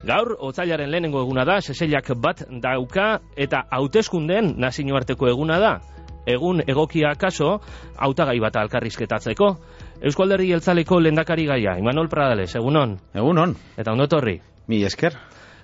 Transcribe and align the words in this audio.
Gaur, 0.00 0.30
otzailaren 0.40 0.88
lehenengo 0.88 1.20
eguna 1.20 1.42
da, 1.44 1.58
seseiak 1.60 2.06
bat 2.24 2.46
dauka, 2.62 3.18
eta 3.36 3.66
hauteskundeen 3.76 4.54
nazio 4.56 4.96
arteko 4.96 5.28
eguna 5.28 5.58
da. 5.60 5.72
Egun 6.24 6.62
egokia 6.64 7.10
kaso, 7.20 7.58
hautagai 8.00 8.38
bat 8.40 8.56
alkarrizketatzeko. 8.56 9.50
Euskalderri 10.00 10.48
jeltzaleko 10.54 11.00
lendakari 11.04 11.44
gaia, 11.44 11.76
Imanol 11.76 12.08
Pradales, 12.08 12.54
egunon. 12.56 12.96
Egunon. 13.12 13.52
Eta 13.76 13.92
ondotorri. 13.92 14.38
Mi 14.68 14.80
esker. 14.88 15.18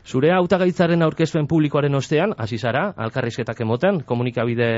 Zure 0.06 0.30
hautagaitzaren 0.30 1.02
aurkezpen 1.02 1.48
publikoaren 1.50 1.94
ostean, 1.98 2.30
hasi 2.38 2.60
zara, 2.62 2.92
alkarrizketak 3.06 3.58
emoten, 3.64 4.04
komunikabide 4.06 4.68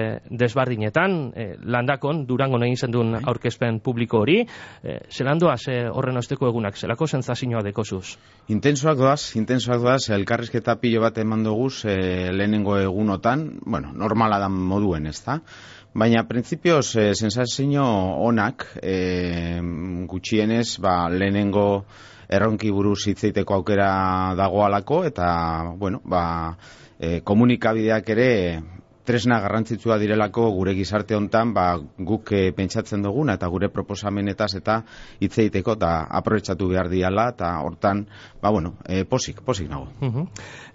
desbardinetan, 0.41 1.17
eh, 1.37 1.51
landakon, 1.61 2.23
durango 2.27 2.57
egin 2.65 2.77
zendun 2.77 3.13
Bai. 3.13 3.21
aurkezpen 3.27 3.81
publiko 3.85 4.23
hori, 4.23 4.39
eh, 4.83 5.01
zelandoa 5.13 5.57
ze 5.59 5.87
horren 5.93 6.17
osteko 6.17 6.49
egunak, 6.49 6.77
zelako 6.77 7.07
zentzazioa 7.07 7.63
dekozuz? 7.63 8.17
Intensoak 8.49 8.97
doaz, 8.97 9.37
intensoak 9.37 9.83
doaz, 9.83 10.09
elkarrizketa 10.09 10.77
pilo 10.81 11.03
bat 11.03 11.19
eman 11.19 11.45
duguz 11.45 11.85
e, 11.85 12.33
lehenengo 12.33 12.79
egunotan, 12.79 13.61
bueno, 13.67 13.93
normala 13.93 14.39
da 14.39 14.49
moduen, 14.49 15.07
ez 15.07 15.23
da? 15.27 15.43
Baina, 15.93 16.25
printzipioz, 16.25 16.97
e, 16.97 17.15
sensazio 17.15 17.85
onak, 17.85 18.65
e, 18.81 19.61
gutxienez, 20.07 20.79
ba, 20.81 21.11
lehenengo 21.11 21.85
erronki 22.29 22.71
buruz 22.71 23.07
hitzeiteko 23.09 23.55
aukera 23.55 24.35
dagoalako, 24.37 25.05
eta, 25.09 25.29
bueno, 25.77 26.03
ba, 26.05 26.57
e, 26.99 27.21
komunikabideak 27.25 28.11
ere 28.17 28.29
tresna 29.09 29.39
garrantzitsua 29.41 29.97
direlako 29.97 30.51
gure 30.53 30.75
gizarte 30.77 31.17
hontan 31.17 31.55
ba, 31.57 31.65
guk 32.11 32.33
e, 32.37 32.43
pentsatzen 32.57 33.01
duguna 33.05 33.39
eta 33.39 33.49
gure 33.49 33.71
proposamenetaz 33.73 34.51
eta 34.59 34.83
hitz 35.25 35.33
egiteko 35.39 35.79
eta 35.79 35.93
aprobetsatu 36.21 36.69
behar 36.69 36.91
diala 36.93 37.31
eta 37.33 37.55
hortan, 37.65 38.05
ba 38.43 38.53
bueno, 38.53 38.75
e, 38.85 39.07
posik, 39.09 39.41
posik 39.47 39.71
nago. 39.71 39.89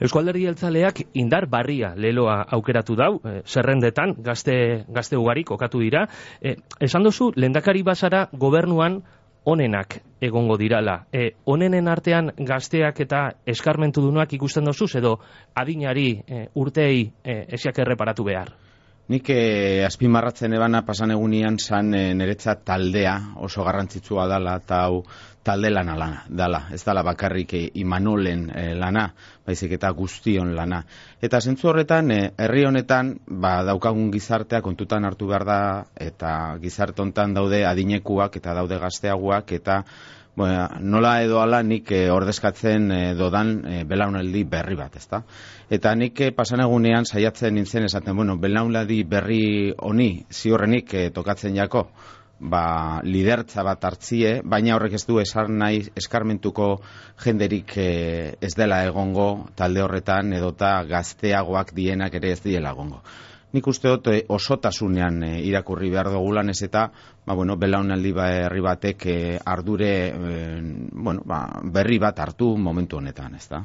Euskalderri 0.02 0.48
jeltzaleak 0.48 1.04
indar 1.22 1.46
barria 1.52 1.94
leloa 1.96 2.40
aukeratu 2.58 2.98
dau, 2.98 3.12
eh, 3.22 3.42
zerrendetan, 3.46 4.16
gazte, 4.26 4.56
gazte 4.90 5.20
ugari 5.20 5.44
kokatu 5.46 5.84
dira. 5.86 6.08
Eh, 6.42 6.58
esan 6.80 7.06
duzu, 7.06 7.32
lendakari 7.36 7.84
basara 7.86 8.30
gobernuan 8.34 9.04
onenak 9.46 10.00
egongo 10.22 10.58
dirala. 10.58 11.06
E, 11.12 11.32
onenen 11.46 11.88
artean 11.88 12.32
gazteak 12.38 13.00
eta 13.06 13.24
eskarmentu 13.46 14.02
dunak 14.02 14.34
ikusten 14.34 14.66
dozu, 14.66 14.88
edo 14.98 15.18
adinari 15.56 16.10
e, 16.28 16.46
urtei 16.56 17.10
e, 17.24 17.40
esiak 17.58 17.80
erreparatu 17.84 18.24
behar. 18.24 18.54
Nik 19.12 19.28
eh, 19.36 19.84
azpimarratzen 19.84 20.54
ebana 20.56 20.80
pasan 20.88 21.12
egunian 21.12 21.58
zan 21.60 21.92
eh, 21.94 22.14
niretzat 22.16 22.62
taldea 22.64 23.18
oso 23.44 23.66
garrantzitsua 23.68 24.30
dala 24.32 24.56
eta 24.62 24.80
hau 24.86 25.02
talde 25.44 25.70
lana 25.74 25.98
lana 26.00 26.22
dala. 26.30 26.62
Ez 26.72 26.80
dala 26.88 27.04
bakarrik 27.04 27.54
eh, 27.60 27.66
imanolen 27.84 28.46
eh, 28.56 28.72
lana, 28.80 29.10
baizik 29.46 29.76
eta 29.78 29.92
guztion 29.92 30.56
lana. 30.56 30.84
Eta 31.22 31.42
zentzu 31.42 31.70
horretan, 31.70 32.12
eh, 32.12 32.32
herri 32.38 32.66
honetan, 32.66 33.18
ba, 33.28 33.64
daukagun 33.64 34.12
gizartea 34.12 34.62
kontutan 34.62 35.06
hartu 35.06 35.28
behar 35.28 35.46
da, 35.46 35.62
eta 35.96 36.58
gizarte 36.62 37.02
hontan 37.02 37.34
daude 37.34 37.66
adinekuak 37.66 38.36
eta 38.42 38.54
daude 38.54 38.80
gazteaguak, 38.80 39.52
eta 39.52 39.84
Bueno, 40.36 40.68
nola 40.82 41.22
edo 41.22 41.42
ala 41.44 41.60
nik 41.62 41.92
eh, 41.94 42.08
ordezkatzen 42.10 42.88
eh, 42.92 43.02
dodan 43.14 43.52
eh, 43.70 43.84
belaunaldi 43.86 44.42
berri 44.50 44.74
bat, 44.76 44.96
ezta? 44.98 45.20
Eta 45.70 45.92
nik 45.94 46.22
eh, 46.26 46.32
pasan 46.34 46.64
egunean 46.64 47.06
saiatzen 47.06 47.54
nintzen 47.54 47.86
esaten, 47.86 48.16
bueno, 48.18 48.40
belaunaldi 48.42 49.04
berri 49.04 49.44
honi 49.78 50.26
ziurrenik 50.34 50.94
eh, 50.94 51.10
tokatzen 51.14 51.54
jako, 51.62 51.86
ba, 52.44 53.02
lidertza 53.04 53.64
bat 53.64 53.84
hartzie, 53.88 54.34
baina 54.44 54.76
horrek 54.76 54.98
ez 55.00 55.04
du 55.08 55.20
esar 55.22 55.50
nahi 55.50 55.84
eskarmentuko 56.00 56.70
jenderik 57.24 57.78
eh, 57.80 58.36
ez 58.42 58.54
dela 58.60 58.84
egongo 58.88 59.30
talde 59.56 59.84
horretan 59.84 60.34
edota 60.40 60.76
gazteagoak 60.90 61.74
dienak 61.78 62.20
ere 62.20 62.34
ez 62.36 62.42
diela 62.44 62.76
egongo. 62.76 63.02
Nik 63.54 63.68
uste 63.70 63.92
dut 63.92 64.08
eh, 64.10 64.24
osotasunean 64.34 65.20
eh, 65.28 65.36
irakurri 65.46 65.92
behar 65.94 66.10
dugulan 66.10 66.50
ez 66.50 66.62
eta 66.66 66.88
ba, 67.26 67.36
bueno, 67.38 67.54
belaunaldi 67.58 68.12
berri 68.12 68.64
batek 68.66 69.06
eh, 69.06 69.40
ardure 69.46 69.92
eh, 70.08 70.62
bueno, 70.92 71.22
ba, 71.26 71.44
berri 71.64 72.00
bat 72.02 72.20
hartu 72.20 72.56
momentu 72.58 72.98
honetan, 72.98 73.36
ez 73.36 73.46
da? 73.52 73.62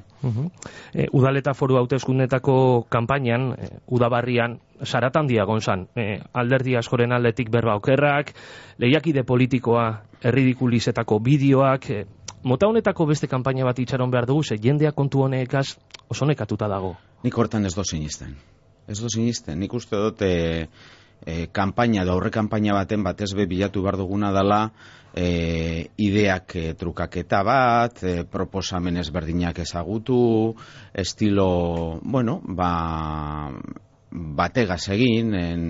E, 0.93 1.07
udaleta 1.13 1.55
foru 1.55 1.79
hauteskundetako 1.81 2.85
kanpainan, 2.91 3.49
e, 3.57 3.71
udabarrian, 3.95 4.59
saratan 4.85 5.27
diagon 5.31 5.65
zan, 5.65 5.87
e, 5.97 6.21
alderdi 6.33 6.77
askoren 6.77 7.17
aldetik 7.17 7.49
berba 7.51 7.79
okerrak, 7.81 8.35
lehiakide 8.79 9.25
politikoa, 9.25 9.89
erridikulizetako 10.21 11.19
bideoak, 11.25 11.91
e, 11.91 12.05
mota 12.45 12.69
honetako 12.69 13.09
beste 13.09 13.31
kanpaina 13.31 13.65
bat 13.65 13.79
itxaron 13.79 14.11
behar 14.11 14.29
dugu, 14.29 14.45
ze 14.45 14.61
jendea 14.61 14.93
kontu 14.93 15.25
honekaz 15.25 15.79
oso 16.09 16.27
nekatuta 16.27 16.69
dago. 16.69 16.97
Nik 17.25 17.37
hortan 17.37 17.67
ez 17.67 17.75
do 17.75 17.85
sinisten. 17.85 18.37
Ez 18.89 18.99
do 19.03 19.11
sinisten. 19.13 19.59
Nik 19.61 19.75
uste 19.77 19.99
dut 20.01 20.23
e, 20.25 20.69
e, 21.21 21.47
kanpaina 21.53 22.05
da 22.09 22.15
horre 22.17 22.31
kanpaina 22.35 22.77
baten 22.77 23.05
batez 23.05 23.35
be 23.37 23.47
bilatu 23.47 23.83
behar 23.85 23.99
duguna 24.01 24.33
dela 24.33 24.63
e, 25.15 25.91
ideak 25.97 26.55
e, 26.57 26.65
trukaketa 26.79 27.43
bat, 27.45 28.03
e, 28.03 28.25
proposamen 28.25 28.97
ezberdinak 29.03 29.61
ezagutu, 29.65 30.55
estilo, 30.95 32.01
bueno, 32.03 32.41
ba, 32.45 33.51
bategaz 34.11 34.87
egin, 34.97 35.35
en, 35.35 35.65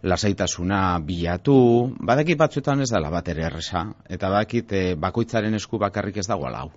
lasaitasuna 0.00 0.98
bilatu, 1.04 1.56
badakit 2.00 2.38
batzuetan 2.40 2.80
ez 2.80 2.88
dela 2.88 3.10
bat 3.12 3.26
ere 3.28 3.44
erresa, 3.50 3.84
eta 4.08 4.30
badakit 4.32 4.72
bakoitzaren 4.96 5.58
esku 5.58 5.76
bakarrik 5.82 6.22
ez 6.22 6.28
dago 6.30 6.48
lau. 6.48 6.70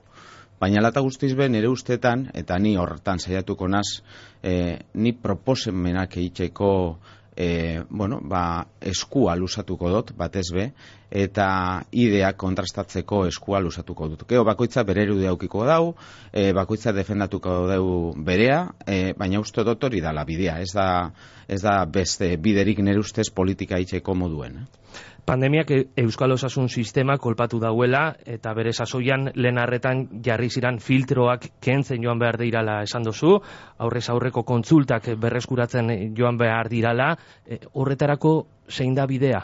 Baina 0.63 0.79
lata 0.79 1.01
guztiz 1.03 1.33
be, 1.35 1.49
nire 1.51 1.67
ustetan, 1.67 2.29
eta 2.39 2.55
ni 2.55 2.77
horretan 2.79 3.19
saiatuko 3.19 3.67
naz, 3.67 3.99
e, 4.39 4.53
ni 4.95 5.11
proposamenak 5.11 6.15
eitzeko 6.21 6.69
e, 7.35 7.81
bueno, 7.89 8.21
ba, 8.23 8.63
eskua 8.79 9.35
lusatuko 9.35 9.89
dut, 9.91 10.13
batez 10.15 10.45
be, 10.55 10.69
eta 11.11 11.47
ideak 11.91 12.37
kontrastatzeko 12.39 13.25
eskua 13.27 13.59
lusatuko 13.59 14.07
dut. 14.13 14.23
Geo, 14.29 14.45
bakoitza 14.47 14.85
bere 14.87 15.03
erude 15.03 15.27
aukiko 15.27 15.65
dau, 15.67 15.95
e, 16.31 16.53
bakoitza 16.55 16.93
defendatuko 16.95 17.57
dau 17.67 17.87
berea, 18.15 18.61
e, 18.87 19.01
baina 19.19 19.43
uste 19.43 19.67
dut 19.67 19.83
hori 19.83 19.99
dala 20.05 20.23
bidea, 20.29 20.61
ez 20.63 20.71
da, 20.71 20.87
ez 21.47 21.59
da 21.65 21.81
beste 21.85 22.37
biderik 22.37 22.79
nire 22.79 23.03
ustez 23.03 23.27
politika 23.35 23.81
eitzeko 23.83 24.15
moduen. 24.15 24.63
Eh? 24.63 24.83
Pandemiak 25.25 25.69
Euskal 25.95 26.33
Osasun 26.35 26.67
sistema 26.67 27.15
kolpatu 27.17 27.55
dauela 27.59 28.09
eta 28.27 28.51
bere 28.57 28.73
sasoian 28.73 29.29
lehen 29.39 29.57
arretan 29.61 30.01
jarri 30.25 30.49
ziran 30.51 30.81
filtroak 30.83 31.47
kentzen 31.63 32.03
joan 32.03 32.19
behar 32.19 32.35
dirala 32.41 32.81
esan 32.83 33.07
duzu, 33.07 33.37
aurrez 33.79 34.03
aurreko 34.11 34.43
kontsultak 34.43 35.07
berreskuratzen 35.15 35.93
joan 36.17 36.37
behar 36.37 36.67
dirala, 36.67 37.13
e, 37.47 37.61
horretarako 37.71 38.33
zein 38.67 38.95
da 38.99 39.07
bidea? 39.07 39.39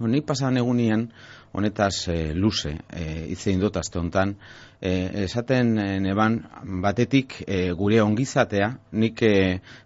Nik 0.00 0.24
pasan 0.26 0.56
egunian, 0.56 1.10
honetaz 1.52 2.08
e, 2.08 2.18
luze, 2.34 2.74
e, 2.88 3.04
hitzein 3.32 3.60
dut 3.60 3.76
azte 3.76 4.00
honetan, 4.00 4.34
e, 4.80 4.92
esaten 5.24 5.74
neban, 6.04 6.38
batetik 6.82 7.42
e, 7.46 7.70
gure 7.78 8.00
ongizatea, 8.02 8.70
nik 8.92 9.22
e, 9.26 9.34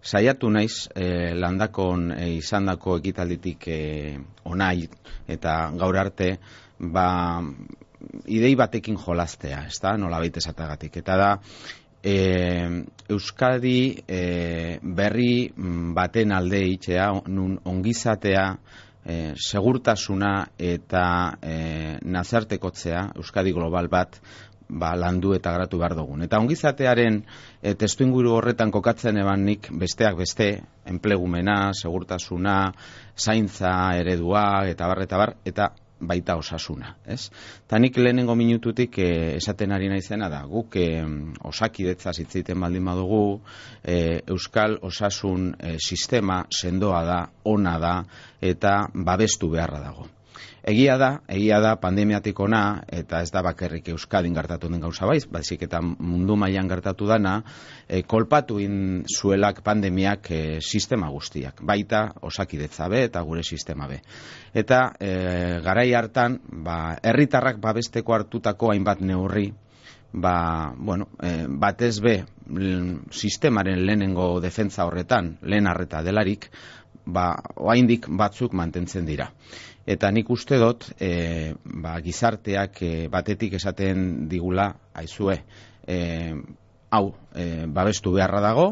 saiatu 0.03 0.51
naiz 0.51 0.87
e, 0.95 1.35
landakon 1.35 2.11
e, 2.15 2.31
izandako 2.37 2.99
ekitalditik 3.03 3.69
e, 3.69 3.81
onai 4.45 4.87
eta 5.29 5.59
gaur 5.79 5.99
arte, 5.99 6.37
ba, 6.79 7.09
idei 8.27 8.55
batekin 8.57 8.99
jolastea, 9.01 9.65
ez 9.67 9.81
da, 9.83 9.97
nola 9.99 10.21
baita 10.23 10.41
esatagatik. 10.43 11.01
Eta 11.03 11.17
da, 11.19 11.31
e, 12.03 12.17
Euskadi 13.11 13.79
e, 14.07 14.21
berri 14.83 15.49
mm, 15.51 15.93
baten 15.97 16.35
alde 16.37 16.63
itxea, 16.77 17.11
nun 17.29 17.57
ongizatea, 17.65 18.49
e, 19.07 19.35
segurtasuna 19.39 20.33
eta 20.59 21.07
e, 21.41 21.57
nazartekotzea, 22.03 23.13
Euskadi 23.17 23.55
global 23.55 23.89
bat, 23.89 24.19
ba, 24.69 24.95
landu 24.99 25.33
eta 25.37 25.53
garatu 25.55 25.79
behar 25.79 25.95
dugun. 25.95 26.25
Eta 26.27 26.41
ongizatearen 26.43 27.21
e, 27.63 27.75
testu 27.79 28.05
inguru 28.07 28.35
horretan 28.37 28.75
kokatzen 28.75 29.19
eban 29.23 29.47
nik 29.47 29.71
besteak 29.71 30.19
beste, 30.19 30.51
enplegumena, 30.87 31.73
segurtasuna, 31.75 32.59
zaintza 33.17 33.73
eredua, 34.01 34.67
eta 34.71 34.91
bar, 34.91 35.03
eta 35.07 35.23
bar, 35.23 35.37
eta 35.47 35.71
baita 36.01 36.37
osasuna, 36.37 36.95
ez? 37.07 37.31
Ta 37.67 37.79
nik 37.79 37.97
lehenengo 37.97 38.35
minututik 38.37 38.99
eh, 38.99 39.37
esaten 39.37 39.73
ari 39.73 39.89
naizena 39.89 40.29
da, 40.33 40.43
guk 40.49 40.77
eh, 40.81 41.05
osakidetza 41.49 42.13
hitzeiten 42.17 42.61
baldin 42.61 42.85
badugu, 42.85 43.41
eh, 43.85 44.21
euskal 44.27 44.79
osasun 44.83 45.55
eh, 45.59 45.77
sistema 45.79 46.45
sendoa 46.51 47.05
da, 47.05 47.23
ona 47.45 47.79
da 47.79 47.97
eta 48.41 48.79
babestu 48.95 49.51
beharra 49.51 49.81
dago. 49.81 50.16
Egia 50.67 50.97
da, 50.99 51.09
egia 51.31 51.61
da 51.63 51.77
pandemiatik 51.79 52.41
ona 52.43 52.61
eta 52.91 53.21
ez 53.23 53.29
da 53.31 53.39
bakerrik 53.47 53.87
Euskadin 53.93 54.35
gertatu 54.35 54.67
den 54.67 54.81
gauza 54.83 55.07
baiz, 55.07 55.23
baizik 55.31 55.61
eta 55.63 55.79
mundu 55.81 56.35
mailan 56.35 56.67
gertatu 56.67 57.07
dana, 57.07 57.37
e, 57.87 58.01
kolpatu 58.03 58.59
in 58.59 59.05
zuelak 59.07 59.61
pandemiak 59.63 60.31
e, 60.35 60.41
sistema 60.61 61.07
guztiak, 61.15 61.63
baita 61.63 62.01
osakidetza 62.27 62.89
be 62.91 63.05
eta 63.07 63.23
gure 63.23 63.45
sistema 63.47 63.87
be. 63.87 64.01
Eta 64.55 64.81
e, 64.99 65.13
garai 65.63 65.93
hartan, 65.95 66.41
ba, 66.67 66.97
herritarrak 66.99 67.63
babesteko 67.63 68.19
hartutako 68.19 68.73
hainbat 68.73 69.07
neurri, 69.07 69.53
ba, 70.13 70.75
bueno, 70.75 71.13
e, 71.23 71.47
batez 71.47 72.01
be 72.03 72.17
sistemaren 73.15 73.87
lehenengo 73.87 74.41
defentza 74.43 74.91
horretan, 74.91 75.37
lehen 75.47 75.71
arreta 75.71 76.03
delarik, 76.03 76.51
ba, 77.07 77.31
oaindik 77.55 78.11
batzuk 78.11 78.53
mantentzen 78.53 79.07
dira. 79.07 79.31
Eta 79.87 80.11
nik 80.11 80.31
uste 80.35 80.59
dut, 80.59 80.89
e, 80.99 81.55
ba, 81.83 81.95
gizarteak 82.03 82.81
e, 82.83 82.93
batetik 83.13 83.55
esaten 83.55 84.27
digula, 84.29 84.73
aizue, 84.99 85.37
e, 85.87 85.99
hau, 86.91 87.05
e, 87.35 87.67
babestu 87.71 88.17
beharra 88.17 88.43
dago, 88.43 88.67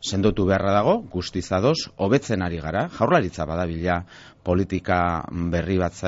sendotu 0.00 0.46
beharra 0.48 0.72
dago, 0.72 0.94
guztizadoz, 1.12 1.90
hobetzen 2.00 2.42
ari 2.42 2.58
gara, 2.60 2.86
jaurlaritza 2.96 3.44
badabila 3.46 4.00
politika 4.42 5.22
berri 5.52 5.76
bat, 5.78 5.98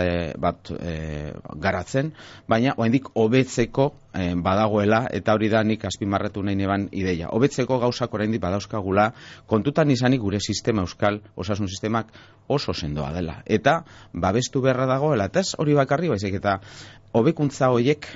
bat 0.41 0.71
e, 0.79 1.33
garatzen, 1.61 2.13
baina 2.49 2.73
oraindik 2.79 3.11
hobetzeko 3.13 3.91
e, 4.17 4.31
badagoela 4.35 5.03
eta 5.13 5.35
hori 5.37 5.51
da 5.53 5.61
nik 5.63 5.85
azpimarratu 5.85 6.43
nahi 6.43 6.57
neban 6.57 6.87
ideia. 6.93 7.29
Hobetzeko 7.29 7.79
gauzak 7.83 8.15
oraindik 8.17 8.41
badauzkagula 8.41 9.11
kontutan 9.47 9.93
izanik 9.93 10.23
gure 10.25 10.41
sistema 10.41 10.87
euskal 10.87 11.21
osasun 11.37 11.69
sistemak 11.69 12.15
oso 12.49 12.73
sendoa 12.73 13.13
dela. 13.13 13.43
Eta 13.45 13.83
babestu 14.15 14.65
beharra 14.65 14.89
dagoela, 14.89 15.29
eta 15.29 15.45
ez 15.45 15.53
hori 15.59 15.77
bakarri 15.77 16.09
baizik 16.09 16.41
eta 16.41 16.59
hobekuntza 17.13 17.69
hoiek 17.69 18.09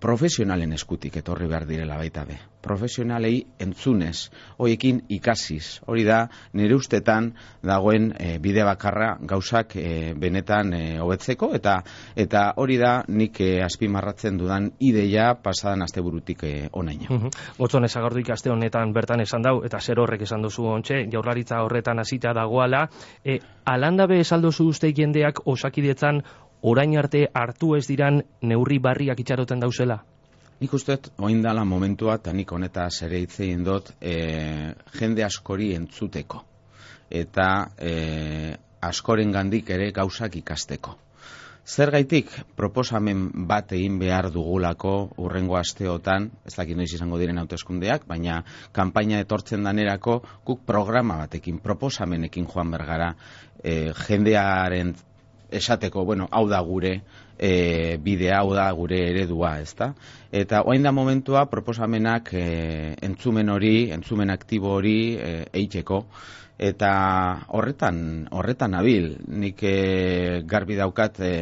profesionalen 0.00 0.72
eskutik 0.72 1.20
etorri 1.20 1.46
behar 1.46 1.68
direla 1.68 2.00
baita 2.00 2.24
be. 2.24 2.40
Profesionalei 2.62 3.46
entzunez, 3.60 4.30
hoiekin 4.58 5.02
ikasiz. 5.08 5.80
Hori 5.86 6.04
da, 6.04 6.26
nire 6.52 6.76
ustetan 6.76 7.30
dagoen 7.64 8.10
e, 8.18 8.38
bide 8.38 8.64
bakarra 8.64 9.14
gauzak 9.20 9.76
e, 9.76 10.12
benetan 10.18 10.74
e, 10.76 10.82
hobetzeko 11.00 11.52
eta 11.56 11.78
eta 12.16 12.44
hori 12.56 12.76
da 12.80 12.92
nik 13.08 13.40
e, 13.40 13.62
azpimarratzen 13.64 14.38
dudan 14.38 14.70
ideia 14.78 15.34
pasadan 15.42 15.82
asteburutik 15.82 16.44
e, 16.44 16.68
onaino. 16.72 17.08
Mm 17.08 17.18
-hmm. 17.18 17.30
Otzon 17.58 17.84
ezagorduik 17.84 18.30
aste 18.30 18.50
honetan 18.50 18.92
bertan 18.92 19.20
esan 19.20 19.42
dau, 19.42 19.64
eta 19.64 19.80
zer 19.80 19.98
horrek 20.00 20.22
esan 20.22 20.42
duzu 20.42 20.64
ontxe, 20.64 21.06
jaurlaritza 21.12 21.62
horretan 21.62 21.98
hasita 21.98 22.32
dagoala, 22.32 22.88
e, 23.24 23.38
alandabe 23.64 24.20
esaldozu 24.20 24.68
uste 24.68 24.92
jendeak 24.92 25.40
osakidetzan 25.44 26.22
orain 26.62 26.96
arte 26.98 27.28
hartu 27.34 27.74
ez 27.76 27.86
diran 27.88 28.22
neurri 28.42 28.78
barriak 28.78 29.20
itxaroten 29.20 29.60
dauzela? 29.60 30.02
Nik 30.60 30.74
uste, 30.76 30.98
oin 31.24 31.38
dala 31.40 31.62
momentua, 31.64 32.18
eta 32.20 32.34
nik 32.36 32.50
honeta 32.52 32.82
ere 33.06 33.22
hitzein 33.22 33.62
dut, 33.64 33.94
e, 33.96 34.16
jende 34.98 35.24
askori 35.24 35.70
entzuteko. 35.72 36.42
Eta 37.08 37.46
e, 37.80 37.92
askoren 38.84 39.32
gandik 39.32 39.70
ere 39.72 39.88
gauzak 39.96 40.36
ikasteko. 40.36 40.98
Zer 41.64 41.92
gaitik, 41.94 42.30
proposamen 42.56 43.26
bat 43.48 43.72
egin 43.72 43.98
behar 44.00 44.30
dugulako 44.34 44.92
urrengo 45.24 45.56
asteotan, 45.56 46.28
ez 46.44 46.54
dakit 46.56 46.76
noiz 46.76 46.90
izango 46.92 47.16
diren 47.20 47.40
hauteskundeak, 47.40 48.04
baina 48.08 48.42
kanpaina 48.76 49.20
etortzen 49.24 49.64
danerako 49.64 50.20
guk 50.44 50.64
programa 50.66 51.22
batekin, 51.22 51.60
proposamenekin 51.64 52.48
joan 52.52 52.72
bergara, 52.76 53.14
e, 53.62 53.94
jendearen 54.06 54.92
esateko, 55.50 56.04
bueno, 56.04 56.28
hau 56.30 56.46
da 56.48 56.60
gure 56.60 57.00
e, 57.38 57.96
bidea, 58.02 58.40
hau 58.40 58.54
da 58.54 58.70
gure 58.76 59.00
eredua, 59.10 59.58
ezta? 59.60 59.94
Eta 60.32 60.62
oain 60.66 60.82
da 60.82 60.92
momentua 60.92 61.46
proposamenak 61.50 62.34
e, 62.34 62.44
entzumen 63.02 63.50
hori, 63.50 63.90
entzumen 63.94 64.30
aktibo 64.30 64.74
hori 64.76 64.98
e, 65.16 65.32
eiteko, 65.62 66.04
eta 66.60 66.90
horretan, 67.56 68.28
horretan 68.36 68.76
abil, 68.76 69.14
nik 69.28 69.62
e, 69.64 70.42
garbi 70.44 70.76
daukat 70.76 71.22
e, 71.24 71.32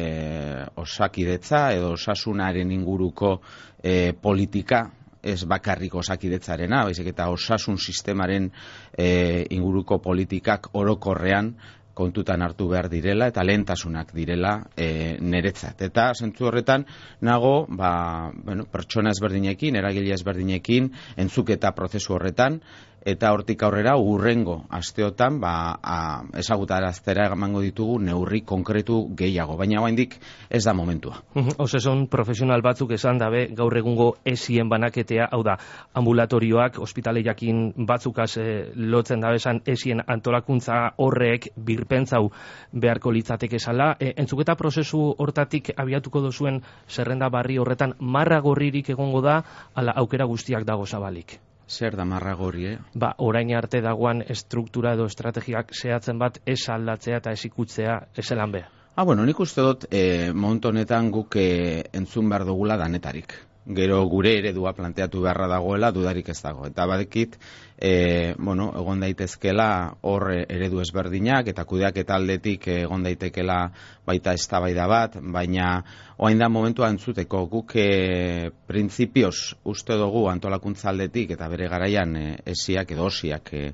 osakidetza 0.79 1.73
edo 1.75 1.91
osasunaren 1.97 2.71
inguruko 2.71 3.35
e, 3.83 4.13
politika, 4.15 4.85
ez 5.19 5.43
bakarrik 5.43 5.97
osakidetzarena, 5.99 6.85
baizik 6.87 7.09
eta 7.11 7.27
osasun 7.33 7.75
sistemaren 7.77 8.47
e, 8.95 9.45
inguruko 9.51 9.99
politikak 9.99 10.71
orokorrean 10.79 11.51
kontutan 11.99 12.41
hartu 12.45 12.69
behar 12.71 12.89
direla 12.91 13.27
eta 13.31 13.43
lehentasunak 13.43 14.13
direla 14.15 14.55
e, 14.75 15.17
niretzat. 15.19 15.83
Eta 15.89 16.09
zentzu 16.15 16.47
horretan 16.49 16.85
nago 17.27 17.65
ba, 17.69 18.31
bueno, 18.33 18.65
pertsona 18.71 19.11
ezberdinekin, 19.15 19.79
eragile 19.79 20.15
ezberdinekin, 20.15 20.91
entzuketa 21.19 21.73
prozesu 21.75 22.15
horretan, 22.15 22.61
eta 23.05 23.31
hortik 23.33 23.63
aurrera 23.63 23.95
urrengo 23.97 24.63
asteotan 24.69 25.39
ba, 25.39 25.79
a, 25.81 25.97
ezagutaraztera 26.39 27.29
emango 27.33 27.61
ditugu 27.63 27.99
neurri 28.03 28.41
konkretu 28.47 28.99
gehiago, 29.15 29.55
baina 29.57 29.81
oraindik 29.81 30.17
ez 30.49 30.63
da 30.65 30.73
momentua. 30.73 31.21
Oseson 31.57 32.07
profesional 32.11 32.61
batzuk 32.61 32.91
esan 32.97 33.19
dabe 33.21 33.47
gaur 33.55 33.77
egungo 33.77 34.09
esien 34.25 34.69
banaketea, 34.69 35.29
hau 35.31 35.41
da, 35.43 35.57
ambulatorioak, 35.93 36.79
ospitale 36.79 37.23
jakin 37.25 37.73
batzukaz 37.87 38.31
e, 38.37 38.47
lotzen 38.75 39.23
dabe 39.23 39.39
esan 39.39 39.61
esien 39.65 40.03
antolakuntza 40.05 40.81
horrek 40.97 41.51
birpentzau 41.55 42.29
beharko 42.73 43.13
litzateke 43.15 43.59
esala. 43.59 43.93
E, 43.99 44.13
entzuketa 44.17 44.55
prozesu 44.59 45.01
hortatik 45.17 45.73
abiatuko 45.77 46.21
dozuen 46.29 46.61
zerrenda 46.87 47.29
barri 47.29 47.57
horretan 47.57 47.95
marra 47.99 48.41
gorririk 48.41 48.89
egongo 48.95 49.21
da, 49.25 49.41
ala 49.75 49.95
aukera 49.95 50.27
guztiak 50.29 50.67
dago 50.67 50.85
zabalik. 50.85 51.39
Zer 51.69 51.95
da 51.95 52.05
marra 52.05 52.33
gorri, 52.35 52.65
eh? 52.73 52.77
Ba, 52.93 53.13
orain 53.17 53.53
arte 53.55 53.81
dagoan 53.85 54.23
estruktura 54.27 54.95
edo 54.97 55.05
estrategiak 55.05 55.73
zehatzen 55.73 56.17
bat 56.19 56.41
ez 56.45 56.61
aldatzea 56.69 57.21
eta 57.21 57.31
ez 57.31 57.45
ikutzea 57.45 57.99
ez 58.17 58.31
elan 58.31 58.55
beha. 58.57 58.71
Ah, 58.95 59.05
bueno, 59.05 59.23
nik 59.25 59.39
uste 59.39 59.61
dut, 59.63 59.85
e, 59.91 59.99
eh, 59.99 60.33
montonetan 60.33 61.11
guk 61.11 61.37
e, 61.39 61.83
entzun 61.93 62.27
behar 62.29 62.43
dugula 62.49 62.75
danetarik 62.77 63.37
gero 63.75 64.01
gure 64.09 64.33
eredua 64.39 64.73
planteatu 64.73 65.21
beharra 65.21 65.47
dagoela 65.47 65.91
dudarik 65.93 66.29
ez 66.29 66.39
dago. 66.41 66.65
Eta 66.67 66.85
badekit, 66.89 67.35
e, 67.77 68.33
bueno, 68.37 68.69
egon 68.75 69.03
daitezkela 69.03 69.69
hor 70.09 70.31
eredu 70.39 70.81
ezberdinak 70.81 71.51
eta 71.53 71.65
kudeak 71.69 72.01
eta 72.01 72.17
aldetik 72.17 72.67
egon 72.73 73.05
daitekela 73.05 73.59
baita 74.07 74.33
eztabaida 74.33 74.87
bat, 74.89 75.19
baina 75.21 75.69
oain 76.17 76.41
da 76.41 76.49
momentua 76.49 76.89
entzuteko 76.89 77.45
guk 77.51 77.75
e, 77.79 78.51
printzipioz 78.67 79.55
uste 79.69 79.97
dugu 79.99 80.27
antolakuntza 80.31 80.89
aldetik 80.89 81.37
eta 81.37 81.49
bere 81.49 81.69
garaian 81.69 82.15
e, 82.17 82.27
esiak 82.55 82.91
edo 82.97 83.05
osiak 83.07 83.53
e, 83.53 83.65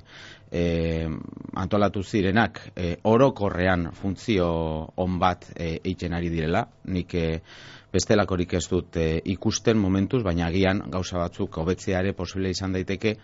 e, 0.50 1.08
antolatu 1.54 2.02
zirenak 2.02 2.60
e, 2.76 2.96
orokorrean 3.02 3.90
funtzio 3.92 4.48
on 4.96 5.18
bat 5.18 5.48
e, 5.54 5.78
eitzen 5.84 6.14
ari 6.14 6.30
direla, 6.30 6.66
nik 6.84 7.14
e, 7.14 7.26
bestelakorik 7.96 8.54
ez 8.60 8.66
dut 8.68 9.00
e, 9.00 9.08
ikusten 9.32 9.80
momentuz, 9.80 10.22
baina 10.26 10.46
agian 10.50 10.84
gauza 10.92 11.18
batzuk 11.22 11.58
hobetzeare 11.62 12.12
posible 12.12 12.52
izan 12.52 12.76
daiteke, 12.76 13.16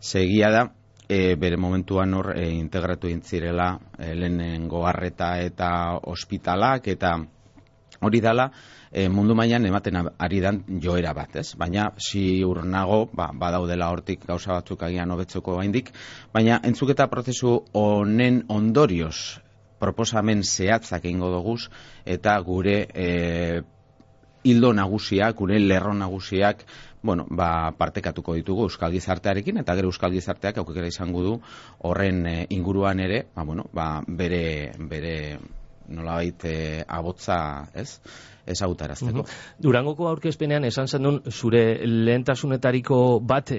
segia 0.00 0.50
da, 0.54 0.66
e, 1.08 1.36
bere 1.36 1.56
momentuan 1.56 2.14
hor 2.14 2.32
e, 2.36 2.48
integratu 2.50 3.08
intzirela 3.12 3.74
e, 3.98 4.14
lehenengo 4.14 4.86
harreta 4.86 5.36
eta 5.42 5.70
ospitalak 6.02 6.88
eta 6.88 7.16
hori 8.00 8.20
dala 8.20 8.50
e, 8.90 9.08
mundu 9.08 9.34
mailan 9.38 9.66
ematen 9.66 10.00
ari 10.18 10.40
dan 10.40 10.62
joera 10.82 11.14
bat, 11.14 11.36
ez? 11.36 11.54
Baina 11.58 11.90
si 11.98 12.42
urnago, 12.44 13.06
ba, 13.12 13.30
badaudela 13.32 13.90
hortik 13.92 14.26
gauza 14.26 14.58
batzuk 14.58 14.82
agian 14.82 15.10
hobetzeko 15.14 15.56
gaindik, 15.60 15.92
baina 16.34 16.60
entzuketa 16.64 17.08
prozesu 17.12 17.58
honen 17.72 18.44
ondorioz 18.48 19.40
proposamen 19.78 20.42
zehatzak 20.42 21.04
egingo 21.04 21.30
doguz 21.30 21.68
eta 22.08 22.38
gure 22.40 22.86
e, 22.94 23.08
hildo 24.46 24.72
nagusiak, 24.76 25.36
gure 25.40 25.58
lerro 25.60 25.94
nagusiak, 25.94 26.62
bueno, 27.06 27.26
ba, 27.30 27.72
partekatuko 27.78 28.34
ditugu 28.38 28.66
Euskal 28.66 28.94
Gizartearekin, 28.94 29.60
eta 29.62 29.76
gero 29.78 29.90
Euskal 29.92 30.14
Gizarteak 30.14 30.58
aukera 30.62 30.90
izango 30.90 31.22
du 31.26 31.34
horren 31.88 32.24
e, 32.26 32.36
inguruan 32.56 33.02
ere, 33.04 33.24
ba, 33.34 33.44
bueno, 33.44 33.68
ba, 33.74 33.88
bere, 34.06 34.72
bere 34.90 35.16
nolabait 35.88 36.48
e, 36.50 36.56
abotza, 36.88 37.38
ez? 37.74 38.00
Ezagutarazteko. 38.46 39.22
Mm 39.22 39.44
Durangoko 39.66 40.06
aurkezpenean 40.08 40.64
esan 40.68 40.86
zen 40.86 41.20
zure 41.30 41.62
lehentasunetariko 41.86 43.20
bat 43.20 43.52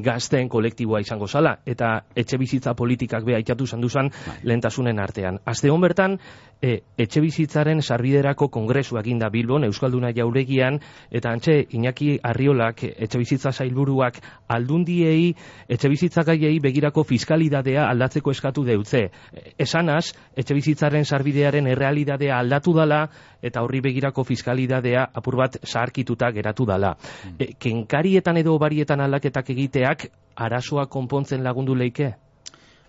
gazteen 0.00 0.48
kolektiboa 0.48 1.00
izango 1.02 1.26
zala, 1.28 1.56
eta 1.66 2.04
etxe 2.16 2.38
bizitza 2.40 2.74
politikak 2.78 3.24
beha 3.24 3.40
itxatu 3.42 3.66
zanduzan 3.66 4.08
bai. 4.08 4.36
lehentasunen 4.42 4.98
artean. 4.98 5.38
Azte 5.44 5.70
hon 5.70 5.80
bertan, 5.80 6.18
e, 6.62 6.80
etxe 6.96 7.20
bizitzaren 7.20 7.82
sarbiderako 7.82 8.48
kongresu 8.48 8.98
eginda 8.98 9.28
Bilbon, 9.28 9.64
Euskalduna 9.64 10.12
jauregian, 10.14 10.78
eta 11.10 11.30
antxe, 11.30 11.66
Iñaki 11.70 12.18
Arriolak, 12.22 12.84
etxe 12.84 13.18
bizitza 13.18 13.52
zailburuak 13.52 14.20
aldundiei, 14.48 15.34
etxe 15.68 15.88
bizitza 15.88 16.22
gaiei 16.22 16.58
begirako 16.60 17.04
fiskalidadea 17.04 17.88
aldatzeko 17.90 18.30
eskatu 18.30 18.64
deutze. 18.64 19.10
Esanaz, 19.58 20.14
etxe 20.36 20.54
bizitzaren 20.54 21.04
sarbidearen 21.04 21.66
errealidadea 21.66 22.38
aldatu 22.38 22.72
dala, 22.72 23.08
eta 23.42 23.62
horri 23.62 23.80
begirako 23.84 24.24
fiskalidadea 24.24 25.08
apur 25.14 25.36
bat 25.36 25.58
zaharkituta 25.66 26.30
geratu 26.32 26.66
dala. 26.66 26.94
Mm. 26.96 27.36
E, 27.38 27.52
kenkarietan 27.58 28.38
edo 28.40 28.56
barietan 28.58 29.00
aldaketak 29.00 29.50
egiteak 29.50 30.06
arazoa 30.36 30.86
konpontzen 30.86 31.42
lagundu 31.44 31.74
leike? 31.74 32.12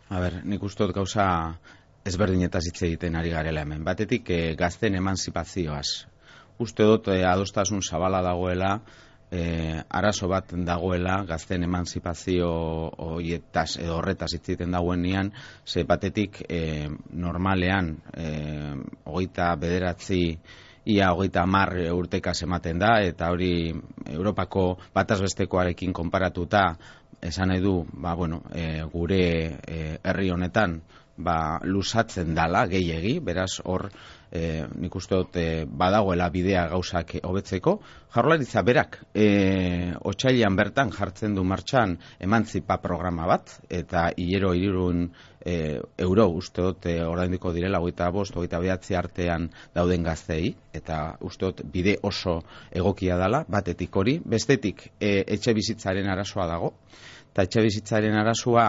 A 0.09 0.19
ber, 0.19 0.41
nik 0.45 0.63
ustot 0.63 0.93
gauza 0.93 1.25
ezberdinetaz 2.05 2.65
hitz 2.67 2.81
egiten 2.83 3.15
ari 3.15 3.31
garela 3.33 3.63
hemen. 3.63 3.83
Batetik 3.83 4.29
e, 4.29 4.41
gazten 4.59 4.95
emanzipazioaz. 4.99 6.05
Uste 6.61 6.85
dut 6.85 7.09
e, 7.09 7.23
adostasun 7.25 7.81
zabala 7.81 8.21
dagoela 8.21 8.77
e, 9.33 9.81
arazo 9.89 10.29
bat 10.29 10.53
dagoela 10.65 11.23
gazten 11.25 11.65
emanzipazio 11.65 12.49
hoietaz 13.07 13.77
edo 13.81 13.97
horretaz 13.97 14.29
hitziten 14.37 14.75
dagoenean 14.75 15.31
ze 15.65 15.83
batetik 15.89 16.43
e, 16.47 16.89
normalean 17.09 17.95
e, 18.13 18.27
hogeita 19.09 19.55
bederatzi 19.55 20.21
ia 20.93 21.13
hogeita 21.13 21.45
mar 21.47 21.73
urtekaz 21.95 22.43
ematen 22.43 22.79
da 22.79 22.99
eta 23.01 23.31
hori 23.31 23.73
Europako 24.05 24.77
batazbestekoarekin 24.93 25.93
konparatuta 25.93 26.65
esan 27.23 27.53
nahi 27.53 27.61
du 27.63 27.85
ba, 27.93 28.13
bueno, 28.15 28.43
e, 28.51 28.83
gure 28.91 29.23
herri 30.03 30.29
honetan 30.29 30.81
ba, 31.17 31.59
lusatzen 31.63 32.33
dala 32.35 32.65
gehiegi, 32.67 33.19
beraz 33.19 33.61
hor 33.63 33.89
e, 34.33 34.65
nik 34.81 34.95
uste 34.97 35.19
dut 35.19 35.37
e, 35.37 35.65
badagoela 35.69 36.29
bidea 36.33 36.65
gauzak 36.71 37.13
hobetzeko. 37.23 37.75
Jarlaritza 38.15 38.63
berak 38.65 38.97
e, 39.13 39.27
otxailan 40.09 40.57
bertan 40.57 40.91
jartzen 40.95 41.35
du 41.37 41.43
martxan 41.45 41.95
emantzipa 42.19 42.79
programa 42.81 43.27
bat, 43.29 43.53
eta 43.69 44.07
hilero 44.17 44.53
irurun 44.57 45.05
e, 45.45 45.77
euro 46.07 46.27
uste 46.33 46.65
dut 46.65 46.87
e, 46.89 46.97
oraindiko 47.05 47.53
direla, 47.53 47.81
hogeita 47.83 48.09
bost, 48.15 48.35
hogeita 48.35 48.61
behatzi 48.63 48.97
artean 48.97 49.49
dauden 49.75 50.03
gaztei, 50.03 50.55
eta 50.73 51.03
uste 51.21 51.51
dut 51.51 51.63
bide 51.73 51.99
oso 52.01 52.39
egokia 52.71 53.19
dala, 53.21 53.43
batetik 53.47 53.95
hori, 54.01 54.17
bestetik 54.25 54.89
e, 54.99 55.19
etxe 55.37 55.53
bizitzaren 55.53 56.09
arazoa 56.09 56.49
dago, 56.49 56.73
eta 57.33 57.45
etxe 57.45 57.65
bizitzaren 57.65 58.17
arazoa 58.17 58.67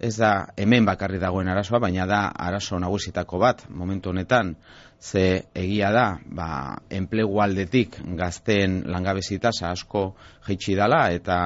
ez 0.00 0.16
da 0.16 0.48
hemen 0.56 0.86
bakarri 0.88 1.18
dagoen 1.20 1.48
arazoa, 1.52 1.78
baina 1.84 2.06
da 2.08 2.22
arazo 2.32 2.78
nagusitako 2.80 3.38
bat 3.38 3.66
momentu 3.68 4.10
honetan 4.10 4.54
ze 5.00 5.46
egia 5.56 5.88
da, 5.92 6.18
ba, 6.26 6.76
enplegu 6.92 7.40
aldetik 7.40 7.96
gazteen 8.18 8.82
langabezita 8.92 9.48
asko 9.48 10.02
jeitsi 10.46 10.74
dala 10.76 11.06
eta 11.12 11.36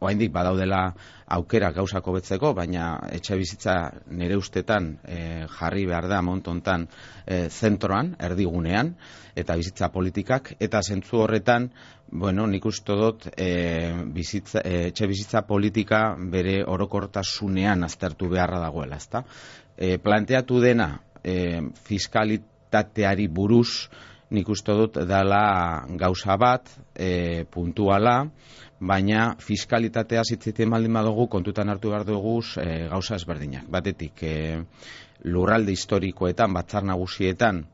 oraindik 0.00 0.32
badaudela 0.34 0.80
aukera 1.36 1.70
gauzako 1.70 2.16
betzeko, 2.18 2.52
baina 2.54 2.88
etxe 3.14 3.36
bizitza 3.38 3.74
nire 4.10 4.36
ustetan 4.36 4.96
e, 5.04 5.46
jarri 5.58 5.86
behar 5.86 6.08
da 6.10 6.20
momentu 6.22 6.50
honetan 6.50 6.88
e, 7.24 7.48
zentroan, 7.50 8.16
erdigunean, 8.18 8.94
eta 9.36 9.56
bizitza 9.56 9.90
politikak, 9.94 10.56
eta 10.58 10.82
zentzu 10.82 11.22
horretan 11.22 11.70
bueno, 12.10 12.46
nik 12.46 12.66
uste 12.66 12.94
dut 12.98 13.28
e, 13.36 13.92
bizitza, 14.14 14.62
e, 14.64 14.88
etxe 14.90 15.06
bizitza 15.06 15.42
politika 15.46 16.16
bere 16.18 16.64
orokortasunean 16.66 17.86
aztertu 17.86 18.30
beharra 18.30 18.60
dagoela, 18.62 18.98
ezta? 18.98 19.22
E, 19.76 19.98
planteatu 20.02 20.60
dena 20.62 20.96
e, 21.22 21.60
fiskalitateari 22.66 23.28
buruz 23.28 23.88
nik 24.30 24.48
uste 24.48 24.72
dut 24.74 24.98
dala 25.06 25.86
gauza 25.96 26.36
bat 26.36 26.66
e, 26.94 27.44
puntuala, 27.44 28.26
baina 28.80 29.36
fiskalitatea 29.38 30.22
zitziten 30.24 30.70
baldin 30.70 30.92
badugu 30.92 31.28
kontutan 31.28 31.68
hartu 31.68 31.90
behar 31.90 32.04
dugu 32.04 32.42
e, 32.60 32.88
gauza 32.88 33.14
ezberdinak. 33.14 33.68
Batetik, 33.70 34.22
e, 34.22 34.64
lurralde 35.24 35.72
historikoetan, 35.72 36.52
batzar 36.52 36.82
nagusietan, 36.84 37.64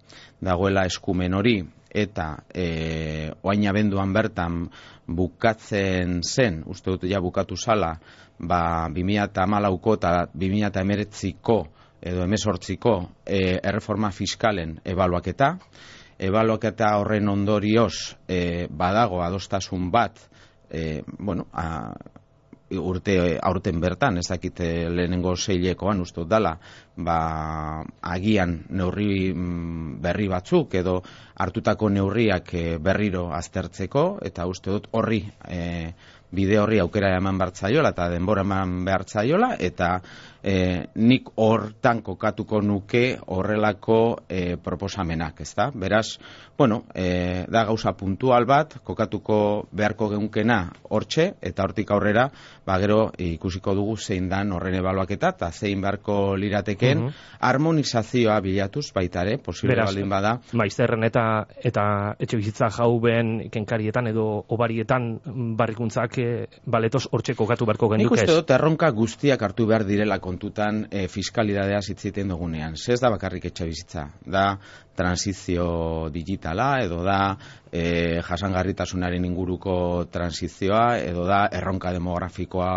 dagoela 0.41 0.85
eskumen 0.85 1.35
hori, 1.35 1.63
eta 1.91 2.45
e, 2.55 3.33
oain 3.43 3.67
abenduan 3.69 4.13
bertan 4.13 4.69
bukatzen 5.09 6.21
zen, 6.23 6.63
uste 6.67 6.91
dut 6.91 7.09
ja 7.09 7.21
bukatu 7.21 7.57
zala, 7.57 7.97
ba, 8.39 8.89
2008ko 8.93 9.97
eta 9.97 10.27
2008ko 10.37 11.63
edo 12.03 12.25
emesortziko 12.27 12.97
e, 13.25 13.59
erreforma 13.63 14.11
fiskalen 14.13 14.79
ebaluaketa, 14.85 15.55
ebaluaketa 16.19 16.97
horren 17.01 17.31
ondorioz 17.31 18.19
e, 18.29 18.67
badago 18.71 19.23
adostasun 19.23 19.91
bat, 19.95 20.19
e, 20.71 21.03
bueno, 21.19 21.47
a, 21.53 21.95
urte 22.79 23.39
aurten 23.43 23.81
bertan, 23.81 24.19
ez 24.19 24.27
dakit 24.29 24.61
lehenengo 24.63 25.35
zeilekoan 25.37 26.01
ustut 26.01 26.29
dala, 26.29 26.55
ba, 26.97 27.83
agian 28.15 28.63
neurri 28.71 29.33
mm, 29.35 30.01
berri 30.03 30.29
batzuk 30.33 30.75
edo 30.81 31.01
hartutako 31.43 31.91
neurriak 31.91 32.55
eh, 32.55 32.79
berriro 32.79 33.29
aztertzeko 33.35 34.07
eta 34.25 34.47
uste 34.47 34.71
dut 34.71 34.89
horri 34.93 35.25
e, 35.49 35.93
bide 36.33 36.59
horri 36.59 36.81
aukera 36.81 37.15
eman 37.17 37.39
bartzaiola 37.39 37.93
eta 37.95 38.09
denbora 38.13 38.45
eman 38.47 38.85
behartzaiola 38.87 39.57
eta 39.61 39.99
e, 40.43 40.87
nik 40.95 41.31
hortan 41.37 42.03
kokatuko 42.03 42.61
nuke 42.63 43.05
horrelako 43.27 43.99
e, 44.29 44.57
proposamenak, 44.63 45.41
ez 45.41 45.55
da? 45.55 45.71
Beraz, 45.75 46.19
bueno, 46.59 46.83
e, 46.95 47.45
da 47.49 47.65
gauza 47.69 47.95
puntual 47.99 48.47
bat, 48.47 48.79
kokatuko 48.85 49.69
beharko 49.73 50.11
geunkena 50.13 50.59
hortxe, 50.91 51.33
eta 51.41 51.65
hortik 51.65 51.91
aurrera, 51.95 52.29
ba, 52.67 52.79
gero 52.83 53.01
ikusiko 53.19 53.75
dugu 53.79 53.97
zein 53.97 54.29
dan 54.29 54.53
horren 54.53 54.77
ebaluaketa, 54.81 55.33
eta 55.37 55.51
zein 55.53 55.81
beharko 55.83 56.37
lirateken, 56.37 57.07
uh 57.09 57.11
harmonizazioa 57.43 58.37
bilatuz 58.41 58.93
baitare, 58.95 59.35
posible 59.43 59.75
baldin 59.75 60.09
bada. 60.11 60.37
Maizterren 60.59 61.03
eta, 61.03 61.25
eta 61.59 61.85
etxe 62.23 62.39
bizitza 62.39 62.69
jauben 62.71 63.33
kenkarietan 63.53 64.07
edo 64.13 64.27
obarietan 64.55 65.09
barrikuntzak 65.59 66.21
e, 66.23 66.47
baletoz 66.67 67.05
hortxe 67.11 67.35
kokatu 67.39 67.67
beharko 67.69 67.89
genuke. 67.93 68.15
Nik 68.15 68.23
uste 68.23 68.37
dut, 68.39 68.53
erronka 68.55 68.91
guztiak 68.97 69.43
hartu 69.43 69.67
behar 69.71 69.85
direlako 69.89 70.33
kontutan 70.33 70.87
e, 70.91 71.09
fiskalidadea 71.11 71.83
zitziten 71.83 72.31
dugunean. 72.33 72.77
Zez 72.77 73.01
da 73.03 73.11
bakarrik 73.13 73.51
etxe 73.51 73.67
bizitza. 73.69 74.07
Da 74.25 74.47
transizio 74.97 76.09
digitala, 76.15 76.83
edo 76.85 77.03
da 77.05 77.37
e, 77.73 78.21
jasangarritasunaren 78.25 79.25
inguruko 79.25 80.07
transizioa, 80.13 80.99
edo 81.03 81.27
da 81.29 81.47
erronka 81.53 81.93
demografikoa 81.93 82.73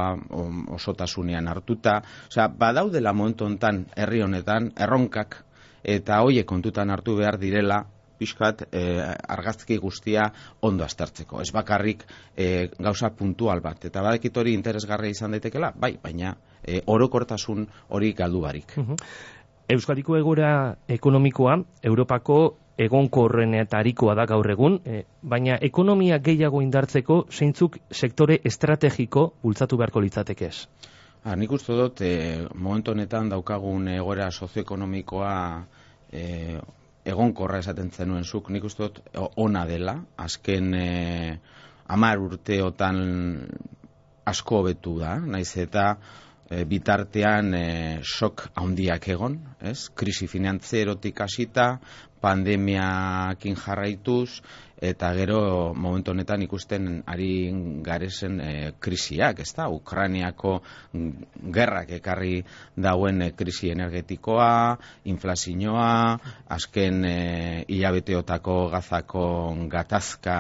osotasunean 0.79 1.47
hartuta. 1.51 1.99
Osea, 2.31 2.47
badaudela 2.47 3.13
momentu 3.13 3.45
hontan 3.45 3.85
herri 3.95 4.23
honetan, 4.25 4.71
erronkak 4.75 5.43
eta 5.85 6.23
hoie 6.25 6.45
kontutan 6.49 6.89
hartu 6.89 7.13
behar 7.19 7.37
direla 7.37 7.83
pixkat 8.17 8.65
e, 8.71 8.83
argazki 9.35 9.77
guztia 9.77 10.29
ondo 10.61 10.83
aztertzeko. 10.83 11.41
Ez 11.41 11.51
bakarrik 11.53 12.03
e, 12.35 12.67
gauza 12.79 13.11
puntual 13.15 13.61
bat. 13.61 13.85
Eta 13.85 14.03
badekit 14.05 14.37
hori 14.37 14.53
interesgarria 14.53 15.15
izan 15.15 15.35
daitekela, 15.37 15.71
bai, 15.75 15.95
baina 16.03 16.35
e, 16.63 16.81
orokortasun 16.85 17.65
hori 17.89 18.13
galdu 18.13 18.41
barik. 18.45 18.77
Euskadiko 19.69 20.17
egora 20.17 20.75
ekonomikoa, 20.87 21.57
Europako 21.83 22.39
egonkorrenetarikoa 22.77 24.15
da 24.15 24.25
gaur 24.27 24.49
egun, 24.51 24.79
e, 24.85 25.03
baina 25.23 25.57
ekonomia 25.63 26.19
gehiago 26.19 26.61
indartzeko 26.61 27.21
zeintzuk 27.31 27.79
sektore 27.91 28.39
estrategiko 28.43 29.29
bultzatu 29.43 29.79
beharko 29.79 30.03
litzateke 30.03 30.49
ez? 30.51 30.67
Ha, 31.25 31.35
nik 31.39 31.51
uste 31.55 31.73
dut, 31.73 32.01
e, 32.05 32.45
momentu 32.53 32.91
honetan 32.93 33.31
daukagun 33.31 33.87
egoera 33.95 34.27
sozioekonomikoa 34.31 35.35
e, 36.11 36.59
egonkorra 37.05 37.61
esaten 37.61 37.91
zenuen 37.93 38.25
zuk, 38.25 38.49
nik 38.49 38.65
uste 38.65 38.87
dut 38.87 39.01
ona 39.41 39.65
dela, 39.69 39.95
azken 40.17 40.73
e, 40.73 40.85
amar 41.93 42.21
urteotan 42.21 43.01
asko 44.25 44.63
betu 44.65 44.97
da, 44.99 45.15
naiz 45.21 45.51
eta 45.61 45.85
e, 46.49 46.63
bitartean 46.65 47.53
e, 47.53 47.65
sok 48.01 48.47
handiak 48.57 49.07
egon, 49.13 49.37
ez? 49.61 49.91
Krisi 49.93 50.27
finantzierotik 50.31 51.21
hasita, 51.21 51.75
pandemiakin 52.25 53.57
jarraituz, 53.61 54.41
eta 54.81 55.11
gero 55.15 55.73
momentu 55.73 56.11
honetan 56.11 56.43
ikusten 56.43 57.03
ari 57.07 57.51
garezen 57.83 58.39
e, 58.41 58.51
krisiak, 58.79 59.39
ez 59.39 59.53
da? 59.55 59.69
Ukraniako 59.71 60.59
gerrak 61.55 61.93
ekarri 61.99 62.41
dauen 62.75 63.21
e, 63.21 63.31
krisi 63.37 63.71
energetikoa, 63.71 64.75
inflazioa, 65.11 66.19
azken 66.57 67.05
e, 67.07 67.15
hilabeteotako 67.71 68.57
gazako 68.75 69.25
gatazka 69.71 70.39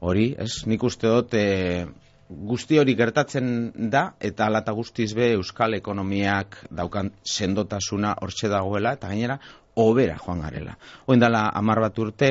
hori, 0.00 0.32
ez? 0.38 0.62
Nik 0.66 0.82
uste 0.86 1.10
dut 1.10 1.34
e, 1.34 1.86
guzti 2.32 2.78
hori 2.78 2.94
gertatzen 2.96 3.72
da, 3.90 4.12
eta 4.20 4.46
alata 4.46 4.72
guztiz 4.72 5.12
be 5.14 5.32
euskal 5.34 5.74
ekonomiak 5.76 6.62
daukan 6.70 7.10
sendotasuna 7.22 8.14
hortxe 8.22 8.48
dagoela, 8.48 8.94
eta 8.96 9.10
gainera, 9.10 9.38
obera 9.76 10.18
joan 10.20 10.42
garela. 10.44 10.76
Oindala, 11.06 11.46
amar 11.58 11.80
bat 11.84 11.98
urte, 11.98 12.30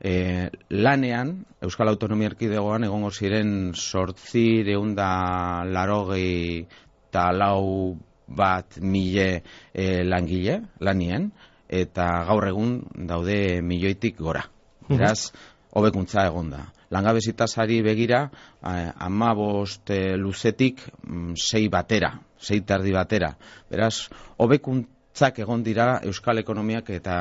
e, 0.00 0.50
lanean, 0.70 1.44
Euskal 1.62 1.90
Autonomia 1.90 2.30
Erkidegoan 2.32 2.86
egongo 2.86 3.10
ziren 3.10 3.74
sortzi 3.74 4.62
deunda 4.66 5.64
larogei 5.66 6.66
eta 7.08 7.30
lau 7.32 7.96
bat 8.28 8.78
mile 8.80 9.42
e, 9.72 10.04
langile, 10.04 10.60
lanien, 10.84 11.30
eta 11.68 12.08
gaur 12.28 12.46
egun 12.48 12.82
daude 13.08 13.60
milioitik 13.64 14.18
gora. 14.20 14.44
Beraz, 14.88 15.32
hobekuntza 15.76 16.26
egon 16.28 16.52
da. 16.52 16.66
Langabezitazari 16.92 17.82
begira, 17.84 18.22
ama 18.62 19.34
bost 19.36 19.90
e, 19.92 20.16
luzetik 20.16 20.80
mm, 21.04 21.34
sei 21.36 21.66
batera, 21.68 22.14
sei 22.40 22.62
tardi 22.64 22.94
batera. 22.96 23.34
Beraz, 23.68 24.08
hobekuntza 24.38 24.97
zak 25.18 25.40
egon 25.44 25.64
dira 25.66 25.88
euskal 26.06 26.38
ekonomiak 26.42 26.90
eta 26.94 27.18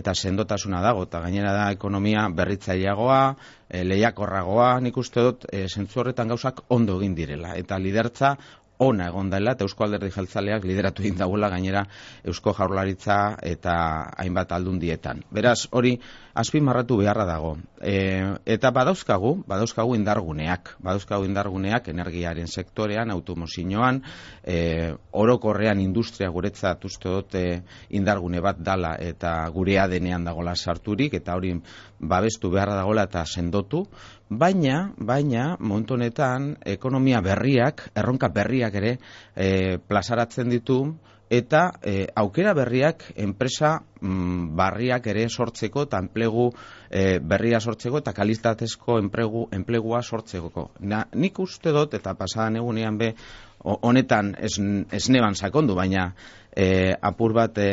eta 0.00 0.14
sendotasuna 0.14 0.82
dago 0.84 1.06
eta 1.08 1.22
gainera 1.24 1.54
da 1.56 1.66
ekonomia 1.72 2.28
berritzaileagoa, 2.40 3.20
e, 3.68 3.84
lehiakorragoa, 3.84 4.70
nik 4.84 4.96
uste 4.96 5.24
dut 5.24 5.48
e, 5.52 5.66
horretan 5.96 6.28
gauzak 6.34 6.64
ondo 6.68 6.98
egin 7.00 7.14
direla 7.14 7.56
eta 7.56 7.78
lidertza 7.78 8.36
ona 8.78 9.08
egon 9.10 9.30
dela 9.30 9.56
eta 9.56 9.66
Eusko 9.66 9.84
Alderdi 9.84 10.10
Jeltzaleak 10.14 10.64
lideratu 10.64 11.02
egin 11.02 11.18
dagoela 11.18 11.50
gainera 11.50 11.84
Eusko 12.24 12.54
Jaurlaritza 12.54 13.18
eta 13.42 13.74
hainbat 14.22 14.52
aldundietan. 14.54 15.24
Beraz, 15.34 15.66
hori 15.72 15.96
azpimarratu 16.38 17.00
beharra 17.00 17.24
dago. 17.26 17.56
E, 17.82 17.94
eta 18.46 18.70
badauzkagu, 18.74 19.32
badauzkagu 19.50 19.96
indarguneak, 19.98 20.74
badauzkagu 20.84 21.26
indarguneak 21.26 21.88
energiaren 21.90 22.46
sektorean, 22.46 23.10
automozinoan, 23.10 24.00
e, 24.44 24.94
orokorrean 25.18 25.82
industria 25.82 26.30
guretzat 26.30 26.84
uste 26.86 27.10
dut 27.10 27.34
e, 27.38 27.44
indargune 27.98 28.42
bat 28.44 28.62
dala 28.62 28.94
eta 29.02 29.34
gurea 29.54 29.88
denean 29.90 30.28
dagola 30.28 30.54
sarturik 30.54 31.18
eta 31.18 31.34
hori 31.34 31.56
babestu 31.98 32.52
beharra 32.54 32.78
dagoela 32.78 33.08
eta 33.10 33.24
sendotu, 33.26 33.82
baina, 34.30 34.92
baina, 34.96 35.56
momentu 35.58 35.98
honetan, 35.98 36.52
ekonomia 36.62 37.20
berriak, 37.24 37.88
erronka 37.98 38.30
berriak 38.30 38.78
ere, 38.78 38.98
e, 39.34 39.78
plazaratzen 39.90 40.54
ditu, 40.54 40.82
eta 41.30 41.62
e, 41.84 42.06
aukera 42.16 42.54
berriak 42.56 43.04
enpresa 43.16 43.78
mm, 44.00 44.56
barriak 44.56 45.06
ere 45.12 45.26
sortzeko 45.28 45.84
eta 45.88 46.00
enplegu 46.00 46.48
e, 46.90 47.18
berria 47.20 47.60
sortzeko 47.60 48.00
eta 48.00 48.14
kalitatezko 48.16 48.98
enplegu, 48.98 49.46
enplegua 49.52 50.02
sortzeko. 50.02 50.70
Na, 50.80 51.04
nik 51.14 51.38
uste 51.38 51.72
dut 51.74 51.94
eta 51.94 52.14
pasadan 52.16 52.56
egunean 52.62 52.98
be 52.98 53.12
honetan 53.58 54.34
ez, 54.38 54.56
ez 54.92 55.08
neban 55.10 55.34
sakondu, 55.34 55.74
baina 55.74 56.12
e, 56.56 56.94
apur 56.94 57.34
bat 57.36 57.58
e, 57.58 57.70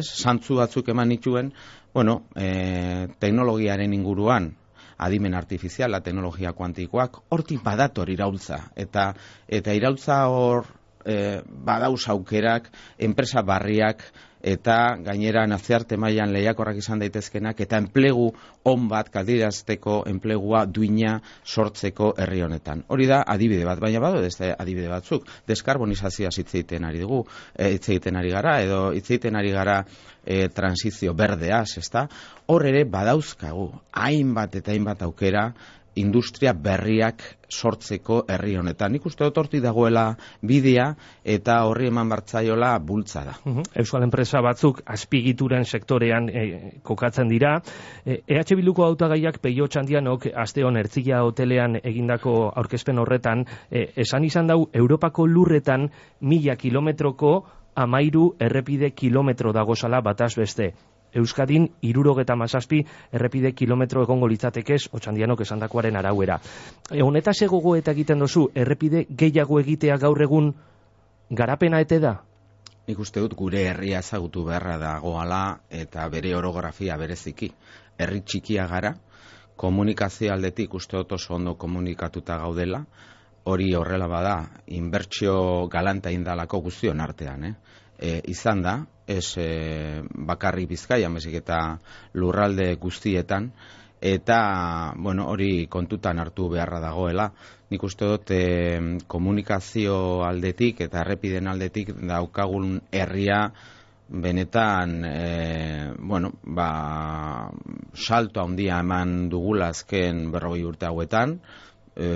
ez, 0.00 0.06
santzu 0.20 0.58
batzuk 0.58 0.88
eman 0.92 1.08
nituen, 1.08 1.52
bueno, 1.94 2.22
e, 2.36 3.08
teknologiaren 3.18 3.94
inguruan, 3.94 4.52
adimen 4.98 5.34
artifiziala, 5.38 6.02
teknologia 6.02 6.52
kuantikoak, 6.52 7.22
hortik 7.30 7.62
badator 7.62 8.10
iraultza. 8.10 8.64
Eta, 8.76 9.12
eta 9.46 9.74
iraultza 9.74 10.24
hor 10.28 10.66
e, 11.04 11.40
badauz 11.46 12.08
aukerak, 12.08 12.70
enpresa 12.98 13.42
barriak, 13.42 14.02
eta 14.42 14.96
gainera 15.02 15.46
naziarte 15.50 15.96
mailan 15.98 16.32
lehiakorrak 16.32 16.78
izan 16.78 17.00
daitezkenak, 17.02 17.60
eta 17.60 17.78
enplegu 17.78 18.28
on 18.70 18.86
bat 18.88 19.10
kaldirazteko 19.10 20.02
enplegua 20.06 20.64
duina 20.66 21.18
sortzeko 21.44 22.12
herri 22.18 22.42
honetan. 22.46 22.84
Hori 22.88 23.08
da 23.10 23.22
adibide 23.26 23.64
bat, 23.66 23.80
baina 23.82 24.00
badu 24.00 24.22
ez 24.24 24.36
adibide 24.40 24.88
batzuk. 24.88 25.26
Deskarbonizazioa 25.48 26.30
hitz 26.36 26.54
ari 26.84 27.00
dugu, 27.00 27.24
e, 27.56 27.72
hitz 27.74 27.88
egiten 27.88 28.16
ari 28.16 28.30
gara, 28.30 28.60
edo 28.62 28.92
hitz 28.92 29.10
egiten 29.10 29.36
ari 29.36 29.50
gara 29.50 29.84
e, 30.24 30.48
transizio 30.48 31.14
berdeaz, 31.14 31.78
ezta? 31.78 32.06
Hor 32.46 32.66
ere 32.66 32.84
badauzkagu, 32.84 33.72
hainbat 33.92 34.54
eta 34.54 34.72
hainbat 34.72 35.02
aukera, 35.02 35.52
industria 36.00 36.52
berriak 36.52 37.22
sortzeko 37.48 38.22
herri 38.28 38.56
honetan. 38.60 38.92
Nik 38.92 39.06
uste 39.08 39.24
dut 39.24 39.38
horti 39.40 39.60
dagoela 39.64 40.04
bidea 40.44 40.88
eta 41.24 41.62
horri 41.66 41.88
eman 41.88 42.08
bartzaiola 42.12 42.74
bultza 42.84 43.24
da. 43.24 43.36
Euskal 43.80 44.04
enpresa 44.04 44.42
batzuk 44.44 44.82
azpigituren 44.86 45.64
sektorean 45.64 46.28
e, 46.28 46.44
kokatzen 46.82 47.28
dira. 47.32 47.56
E, 48.04 48.20
EH 48.28 48.56
Bilduko 48.58 48.84
autagaiak 48.84 49.40
peio 49.44 49.66
txandianok 49.66 50.28
aste 50.36 50.64
hon 50.64 50.76
ertzia 50.76 51.22
hotelean 51.24 51.78
egindako 51.82 52.36
aurkezpen 52.54 53.00
horretan 53.00 53.46
e, 53.70 53.88
esan 53.96 54.28
izan 54.28 54.52
dau 54.52 54.66
Europako 54.72 55.26
lurretan 55.26 55.88
mila 56.20 56.56
kilometroko 56.56 57.32
amairu 57.78 58.32
errepide 58.40 58.90
kilometro 58.90 59.52
dagozala 59.52 60.02
bataz 60.02 60.34
beste. 60.36 60.72
Euskadin 61.14 61.68
irurogeta 61.82 62.36
mazazpi 62.36 62.82
errepide 63.12 63.52
kilometro 63.52 64.02
egongo 64.02 64.28
litzatekez, 64.28 64.88
otxandianok 64.92 65.40
esan 65.40 65.62
dakoaren 65.64 65.96
arauera. 65.96 66.38
E, 66.90 67.02
honeta 67.02 67.32
segogo 67.32 67.76
eta 67.76 67.94
egiten 67.96 68.18
dozu, 68.18 68.48
errepide 68.54 69.06
gehiago 69.08 69.60
egitea 69.60 69.96
gaur 69.96 70.22
egun 70.22 70.52
garapena 71.30 71.80
ete 71.80 71.98
da? 71.98 72.18
Nik 72.88 72.98
uste 73.04 73.20
dut 73.20 73.34
gure 73.36 73.66
herria 73.68 73.98
ezagutu 74.00 74.44
beharra 74.46 74.78
dagoala 74.80 75.42
eta 75.68 76.08
bere 76.08 76.34
orografia 76.36 76.96
bereziki. 76.96 77.50
Herri 77.98 78.22
txikia 78.24 78.66
gara, 78.68 78.94
komunikazio 79.56 80.32
aldetik 80.32 80.74
uste 80.74 80.96
dut 80.96 81.12
oso 81.18 81.34
ondo 81.34 81.56
komunikatuta 81.60 82.38
gaudela, 82.38 82.84
hori 83.48 83.72
horrela 83.74 84.06
bada, 84.08 84.36
inbertsio 84.66 85.34
galanta 85.72 86.12
indalako 86.12 86.60
guztion 86.68 87.00
artean, 87.00 87.44
eh? 87.44 87.54
e, 87.98 88.20
izan 88.28 88.62
da, 88.62 88.78
ez 89.08 89.32
e, 89.40 89.48
bakarri 90.28 90.66
bizkaia, 90.68 91.08
mezik 91.08 91.40
eta 91.40 91.78
lurralde 92.14 92.74
guztietan, 92.80 93.50
eta 94.00 94.92
bueno, 94.96 95.26
hori 95.32 95.66
kontutan 95.66 96.18
hartu 96.18 96.48
beharra 96.52 96.80
dagoela. 96.80 97.30
Nik 97.70 97.82
uste 97.84 98.06
dut 98.08 98.30
e, 98.32 98.44
komunikazio 99.06 100.22
aldetik 100.24 100.84
eta 100.86 101.02
errepiden 101.02 101.48
aldetik 101.50 101.92
daukagun 101.98 102.78
herria 102.92 103.48
benetan 104.08 105.04
e, 105.04 105.92
bueno, 105.98 106.32
ba, 106.42 107.50
salto 107.92 108.40
handia 108.40 108.78
eman 108.80 109.28
dugula 109.28 109.68
azken 109.74 110.30
berrogei 110.32 110.64
urte 110.64 110.88
hauetan, 110.88 111.36
e, 111.94 112.08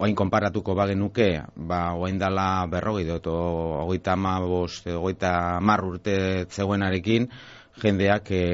oain 0.00 0.16
konparatuko 0.16 0.74
bagenuke, 0.74 1.28
ba, 1.56 1.92
oain 1.92 2.18
dala 2.18 2.66
berrogei 2.72 3.04
dut, 3.04 3.26
ogeita 3.28 4.16
ma 4.16 4.38
bost, 4.40 4.88
ogeita 4.88 5.60
mar 5.60 5.84
urte 5.84 6.46
zegoenarekin, 6.48 7.28
jendeak 7.82 8.30
e, 8.32 8.44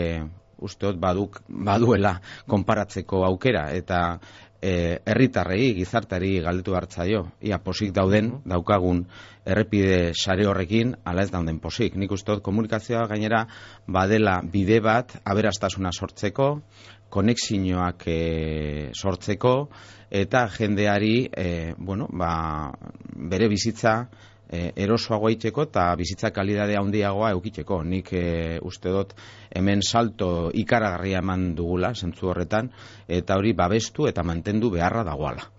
usteot 0.66 0.98
baduk, 0.98 1.38
baduela 1.46 2.16
konparatzeko 2.50 3.22
aukera, 3.28 3.68
eta 3.78 4.18
herritarrei 4.62 5.74
gizartari 5.76 6.40
galdetu 6.44 6.74
hartzaio, 6.74 7.26
ia 7.42 7.58
posik 7.62 7.92
dauden, 7.94 8.32
daukagun 8.48 9.04
errepide 9.46 10.12
sare 10.14 10.46
horrekin, 10.46 10.94
ala 11.04 11.22
ez 11.22 11.30
dauden 11.30 11.60
posik. 11.62 11.96
Nik 11.96 12.12
usteot 12.12 12.42
komunikazioa 12.42 13.06
gainera 13.10 13.44
badela 13.86 14.40
bide 14.42 14.80
bat, 14.84 15.18
aberastasuna 15.24 15.92
sortzeko, 15.92 16.48
konexinoak 17.12 18.06
e, 18.10 18.20
sortzeko, 18.94 19.68
eta 20.10 20.46
jendeari 20.56 21.28
e, 21.30 21.74
bueno, 21.78 22.08
ba, 22.10 22.72
bere 23.14 23.48
bizitza 23.48 24.06
e, 24.50 24.72
erosoagoa 24.76 25.32
itxeko 25.34 25.66
eta 25.68 25.88
bizitza 25.98 26.30
kalidadea 26.30 26.80
handiagoa 26.80 27.32
eukitzeko. 27.36 27.82
Nik 27.84 28.12
e, 28.12 28.24
uste 28.62 28.92
dut 28.94 29.14
hemen 29.54 29.82
salto 29.82 30.50
ikaragarria 30.54 31.22
eman 31.24 31.52
dugula, 31.58 31.92
zentzu 31.94 32.30
horretan, 32.32 32.70
eta 33.08 33.36
hori 33.36 33.52
babestu 33.52 34.08
eta 34.10 34.22
mantendu 34.22 34.70
beharra 34.70 35.04
dagoala. 35.04 35.50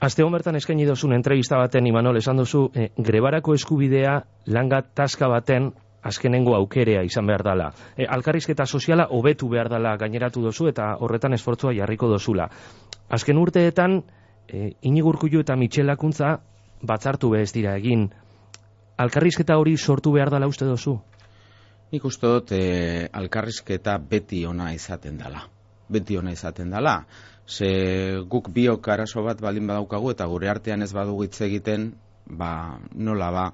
Aste 0.00 0.24
bertan 0.24 0.56
eskaini 0.56 0.86
dozun 0.88 1.12
entrevista 1.12 1.58
baten, 1.60 1.86
Imanol, 1.86 2.16
esan 2.16 2.38
dozu, 2.40 2.70
e, 2.74 2.88
grebarako 2.96 3.54
eskubidea 3.54 4.14
langa 4.46 4.80
taska 4.82 5.28
baten 5.28 5.72
azkenengo 6.02 6.54
aukerea 6.56 7.02
izan 7.04 7.26
behar 7.26 7.42
dela. 7.44 7.66
E, 7.96 8.06
alkarrizketa 8.08 8.64
soziala 8.66 9.08
hobetu 9.10 9.48
behar 9.48 9.68
dela 9.68 9.96
gaineratu 10.00 10.40
dozu 10.42 10.70
eta 10.70 10.94
horretan 11.00 11.36
esfortzua 11.36 11.74
jarriko 11.76 12.08
dozula. 12.08 12.48
Azken 13.10 13.36
urteetan, 13.36 14.00
e, 14.48 14.70
inigurkuio 14.88 15.44
eta 15.44 15.56
mitxelakuntza 15.56 16.38
batzartu 16.82 17.30
behaz 17.34 17.52
dira 17.52 17.76
egin. 17.78 18.08
Alkarrizketa 19.00 19.56
hori 19.56 19.76
sortu 19.76 20.12
behar 20.12 20.30
dela 20.32 20.48
uste 20.48 20.68
dozu? 20.68 20.98
Nik 21.90 22.04
uste 22.06 22.28
dut 22.28 22.52
e, 22.54 23.08
alkarrizketa 23.12 23.96
beti 23.98 24.44
ona 24.46 24.70
izaten 24.74 25.18
dela. 25.18 25.42
Beti 25.90 26.18
ona 26.18 26.32
izaten 26.32 26.70
dela. 26.70 27.00
Ze 27.50 28.20
guk 28.30 28.52
biok 28.54 28.88
arazo 28.88 29.24
bat 29.26 29.40
baldin 29.42 29.66
badaukagu 29.66 30.12
eta 30.12 30.26
gure 30.30 30.48
artean 30.48 30.82
ez 30.86 30.92
badugu 30.94 31.24
hitz 31.26 31.40
egiten, 31.42 31.90
ba, 32.30 32.78
nola 32.94 33.30
ba, 33.34 33.44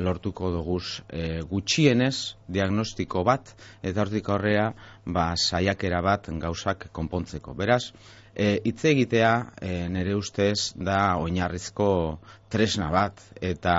lortuko 0.00 0.50
duguz 0.54 1.02
e, 1.12 1.42
gutxienez 1.50 2.38
diagnostiko 2.48 3.24
bat 3.28 3.52
eta 3.82 4.00
hortik 4.00 4.28
horrea 4.32 4.70
ba, 5.04 5.34
saiakera 5.36 6.00
bat 6.00 6.30
gauzak 6.40 6.88
konpontzeko. 6.96 7.52
Beraz, 7.58 7.92
e, 8.34 8.60
hitz 8.64 8.84
egitea 8.84 9.32
e, 9.60 9.88
nire 9.92 10.14
ustez 10.16 10.72
da 10.76 11.16
oinarrizko 11.20 12.18
tresna 12.52 12.90
bat 12.92 13.20
eta 13.40 13.76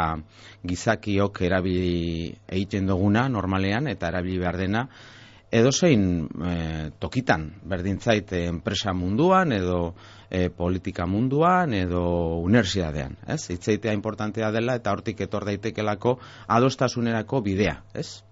gizakiok 0.66 1.42
erabili 1.46 2.34
egiten 2.48 2.88
duguna 2.90 3.28
normalean 3.30 3.88
eta 3.92 4.10
erabili 4.14 4.40
behar 4.42 4.58
dena 4.58 4.88
edo 5.54 5.72
zein 5.72 6.26
e, 6.26 6.56
tokitan 7.00 7.46
berdintzait 7.70 8.32
enpresa 8.40 8.94
munduan 8.98 9.54
edo 9.54 9.94
e, 10.30 10.50
politika 10.50 11.06
munduan 11.06 11.76
edo 11.78 12.04
universidadean, 12.42 13.20
ez? 13.30 13.44
Hitzeitea 13.54 13.94
importantea 13.94 14.50
dela 14.52 14.80
eta 14.80 14.94
hortik 14.96 15.22
etor 15.28 15.46
daitekelako 15.46 16.18
adostasunerako 16.58 17.44
bidea, 17.46 17.76
ez? 17.94 18.24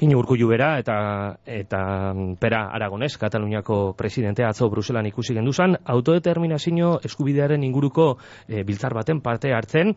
Ino 0.00 0.18
urku 0.18 0.36
bera 0.48 0.78
eta, 0.78 1.38
eta 1.44 2.14
pera 2.40 2.68
Aragonez, 2.72 3.16
Kataluniako 3.18 3.94
presidentea 3.98 4.48
atzo 4.48 4.68
Bruselan 4.70 5.06
ikusi 5.06 5.34
genduzan, 5.34 5.76
autodeterminazio 5.84 7.00
eskubidearen 7.04 7.64
inguruko 7.64 8.16
e, 8.48 8.62
biltzar 8.64 8.94
baten 8.94 9.20
parte 9.20 9.52
hartzen. 9.52 9.94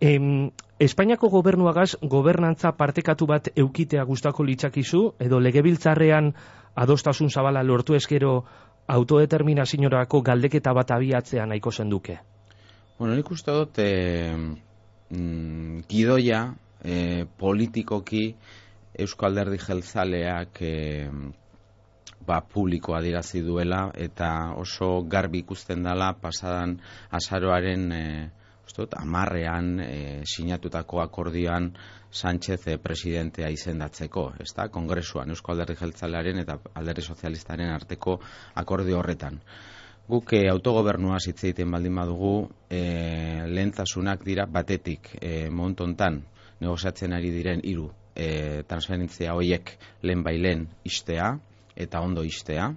Em, 0.00 0.50
Espainiako 0.80 1.28
gobernuagaz 1.28 1.98
gobernantza 2.00 2.72
partekatu 2.72 3.26
bat 3.26 3.50
eukitea 3.54 4.04
gustako 4.08 4.44
litzakizu, 4.48 5.02
edo 5.20 5.40
legebiltzarrean 5.40 6.32
adostasun 6.74 7.28
zabala 7.28 7.62
lortu 7.62 7.94
eskero 7.94 8.44
autodeterminaziorako 8.88 10.22
galdeketa 10.22 10.72
bat 10.72 10.90
abiatzea 10.96 11.44
nahiko 11.46 11.70
zenduke? 11.70 12.16
Bueno, 12.98 13.14
nik 13.14 13.30
uste 13.30 13.52
dut, 13.52 13.78
e, 13.78 14.32
mm, 15.10 15.84
gidoia 15.88 16.46
e, 16.82 17.26
politikoki 17.38 18.34
Eusko 18.98 19.26
Alderdi 19.26 19.58
Jeltzaleak 19.58 20.58
e, 20.66 21.08
ba, 22.26 22.40
publikoa 22.42 23.00
dirazi 23.04 23.42
duela 23.46 23.90
eta 23.94 24.52
oso 24.58 25.02
garbi 25.08 25.44
ikusten 25.44 25.84
dela 25.86 26.12
pasadan 26.20 26.76
azaroaren 27.16 27.92
e, 27.92 28.04
ustot, 28.66 28.94
amarrean 28.98 29.78
e, 29.80 30.22
sinatutako 30.26 31.00
akordioan 31.02 31.72
Sánchez 32.10 32.66
e, 32.66 32.78
presidentea 32.82 33.50
izendatzeko, 33.54 34.32
ez 34.42 34.50
da, 34.56 34.66
kongresuan 34.68 35.30
Eusko 35.30 35.52
Alderdi 35.54 35.78
Jeltzalearen 35.78 36.42
eta 36.42 36.58
Alderdi 36.74 37.06
Sozialistaren 37.06 37.70
arteko 37.70 38.18
akordio 38.58 38.98
horretan. 38.98 39.38
Guk 40.10 40.34
autogobernua 40.50 41.20
zitzeiten 41.22 41.70
baldin 41.70 41.94
badugu 41.94 42.34
e, 42.66 42.82
lehentasunak 43.46 44.26
dira 44.26 44.48
batetik 44.50 45.14
e, 45.20 45.46
montontan 45.54 46.24
negoziatzen 46.60 47.14
ari 47.14 47.30
diren 47.30 47.62
hiru 47.62 47.86
e, 48.20 48.62
transferentzia 48.68 49.34
hoiek 49.36 49.72
lehen 50.04 50.24
bailen 50.26 50.66
istea 50.84 51.32
eta 51.80 52.02
ondo 52.04 52.24
istea. 52.26 52.68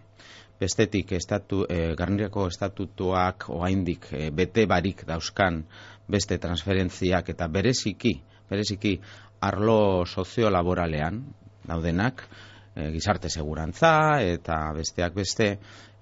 Bestetik 0.60 1.12
estatu, 1.18 1.64
e, 1.68 1.92
garnirako 2.00 2.48
estatutuak 2.48 3.50
oaindik 3.52 4.08
e, 4.14 4.30
bete 4.32 4.66
barik 4.70 5.04
dauzkan 5.10 5.64
beste 6.08 6.38
transferentziak 6.40 7.34
eta 7.34 7.50
bereziki, 7.52 8.16
bereziki 8.50 8.96
arlo 9.44 10.06
soziolaboralean 10.06 11.20
daudenak, 11.68 12.24
e, 12.76 12.90
gizarte 12.92 13.30
segurantza 13.30 14.22
eta 14.22 14.58
besteak 14.76 15.14
beste 15.16 15.48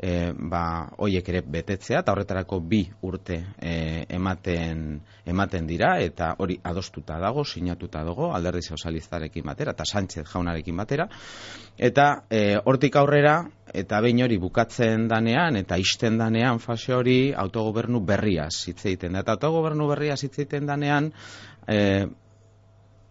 e, 0.02 0.32
ba, 0.34 0.90
oiek 1.06 1.28
ere 1.30 1.42
betetzea 1.46 2.02
eta 2.02 2.14
horretarako 2.16 2.60
bi 2.66 2.82
urte 3.06 3.38
e, 3.60 4.06
ematen, 4.10 5.00
ematen 5.30 5.68
dira 5.70 5.94
eta 6.02 6.34
hori 6.42 6.58
adostuta 6.64 7.20
dago, 7.22 7.46
sinatuta 7.46 8.04
dago 8.08 8.32
alderdi 8.34 8.64
sozialistarekin 8.66 9.46
batera 9.46 9.76
eta 9.76 9.86
Sánchez 9.86 10.26
jaunarekin 10.32 10.78
batera. 10.78 11.08
Eta 11.78 12.08
e, 12.30 12.58
hortik 12.66 12.98
aurrera 12.98 13.38
eta 13.72 14.02
behin 14.04 14.24
hori 14.26 14.38
bukatzen 14.42 15.08
danean 15.08 15.56
eta 15.62 15.78
isten 15.80 16.18
danean 16.20 16.60
fase 16.60 16.96
hori 16.96 17.20
autogobernu 17.38 18.02
berriaz 18.06 18.56
hitz 18.68 18.86
egiten 18.86 19.14
da. 19.14 19.22
Eta 19.22 19.38
autogobernu 19.38 19.88
berriaz 19.94 20.22
hitz 20.24 20.38
egiten 20.40 20.66
danean 20.68 21.12
e, 21.68 22.08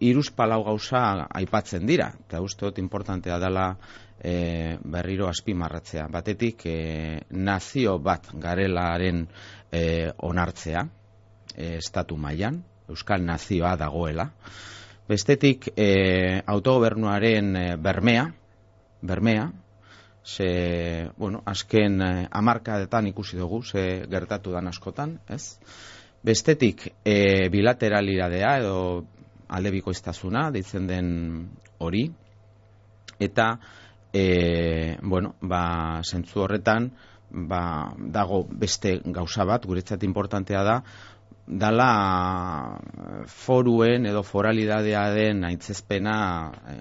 iruz 0.01 0.31
palau 0.33 0.63
gauza 0.65 1.27
aipatzen 1.29 1.87
dira, 1.87 2.11
eta 2.27 2.41
uste 2.41 2.67
dut 2.67 2.79
importantea 2.81 3.39
dela 3.39 3.67
e, 4.19 4.79
berriro 4.85 5.29
azpimarratzea. 5.29 6.09
Batetik, 6.09 6.65
e, 6.67 7.21
nazio 7.31 7.99
bat 7.99 8.31
garelaren 8.33 9.27
e, 9.71 10.11
onartzea, 10.17 10.87
e, 11.55 11.77
estatu 11.77 12.17
mailan 12.17 12.63
Euskal 12.91 13.23
Nazioa 13.25 13.77
dagoela. 13.79 14.31
Bestetik, 15.09 15.71
e, 15.77 16.43
autogobernuaren 16.47 17.55
bermea, 17.83 18.27
bermea, 19.03 19.51
ze, 20.25 21.11
bueno, 21.17 21.43
azken 21.47 22.03
e, 22.03 22.29
amarkadetan 22.31 23.09
ikusi 23.11 23.39
dugu, 23.39 23.63
ze 23.63 24.07
gertatu 24.11 24.53
dan 24.53 24.69
askotan, 24.69 25.19
ez? 25.29 25.59
Bestetik, 26.23 26.91
e, 27.05 27.49
bilateralidadea 27.49 28.59
edo 28.61 28.77
aldebiko 29.51 29.93
iztazuna, 29.95 30.49
deitzen 30.55 30.87
den 30.87 31.13
hori, 31.79 32.05
eta, 33.21 33.53
e, 34.13 34.97
bueno, 35.03 35.35
ba, 35.41 36.01
zentzu 36.05 36.45
horretan, 36.45 36.91
ba, 37.31 37.63
dago 37.97 38.45
beste 38.51 38.99
gauza 39.05 39.47
bat, 39.47 39.67
guretzat 39.67 40.05
importantea 40.07 40.63
da, 40.67 40.77
dala 41.51 41.91
foruen 43.27 44.07
edo 44.07 44.23
foralidadea 44.23 45.09
den 45.15 45.45
aintzezpena 45.49 46.19
e, 46.51 46.77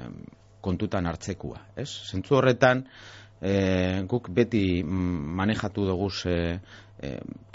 kontutan 0.62 1.08
hartzekua, 1.10 1.64
ez? 1.80 1.90
Zentzu 2.12 2.38
horretan, 2.38 2.84
e, 3.42 4.04
guk 4.10 4.30
beti 4.36 4.84
manejatu 4.84 5.88
dugu 5.88 6.12
e, 6.28 6.60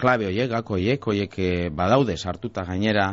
klabe 0.01 0.27
hoiek, 0.31 0.51
gako 0.51 0.79
hoiek, 0.79 1.07
hoiek 1.07 1.39
badaude 1.77 2.17
sartuta 2.17 2.65
gainera, 2.65 3.11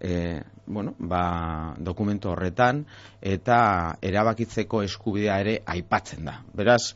e, 0.00 0.40
bueno, 0.66 0.94
ba, 0.98 1.74
dokumento 1.78 2.30
horretan 2.32 2.84
eta 3.20 3.98
erabakitzeko 4.02 4.82
eskubidea 4.82 5.38
ere 5.40 5.58
aipatzen 5.66 6.24
da. 6.24 6.38
Beraz, 6.54 6.94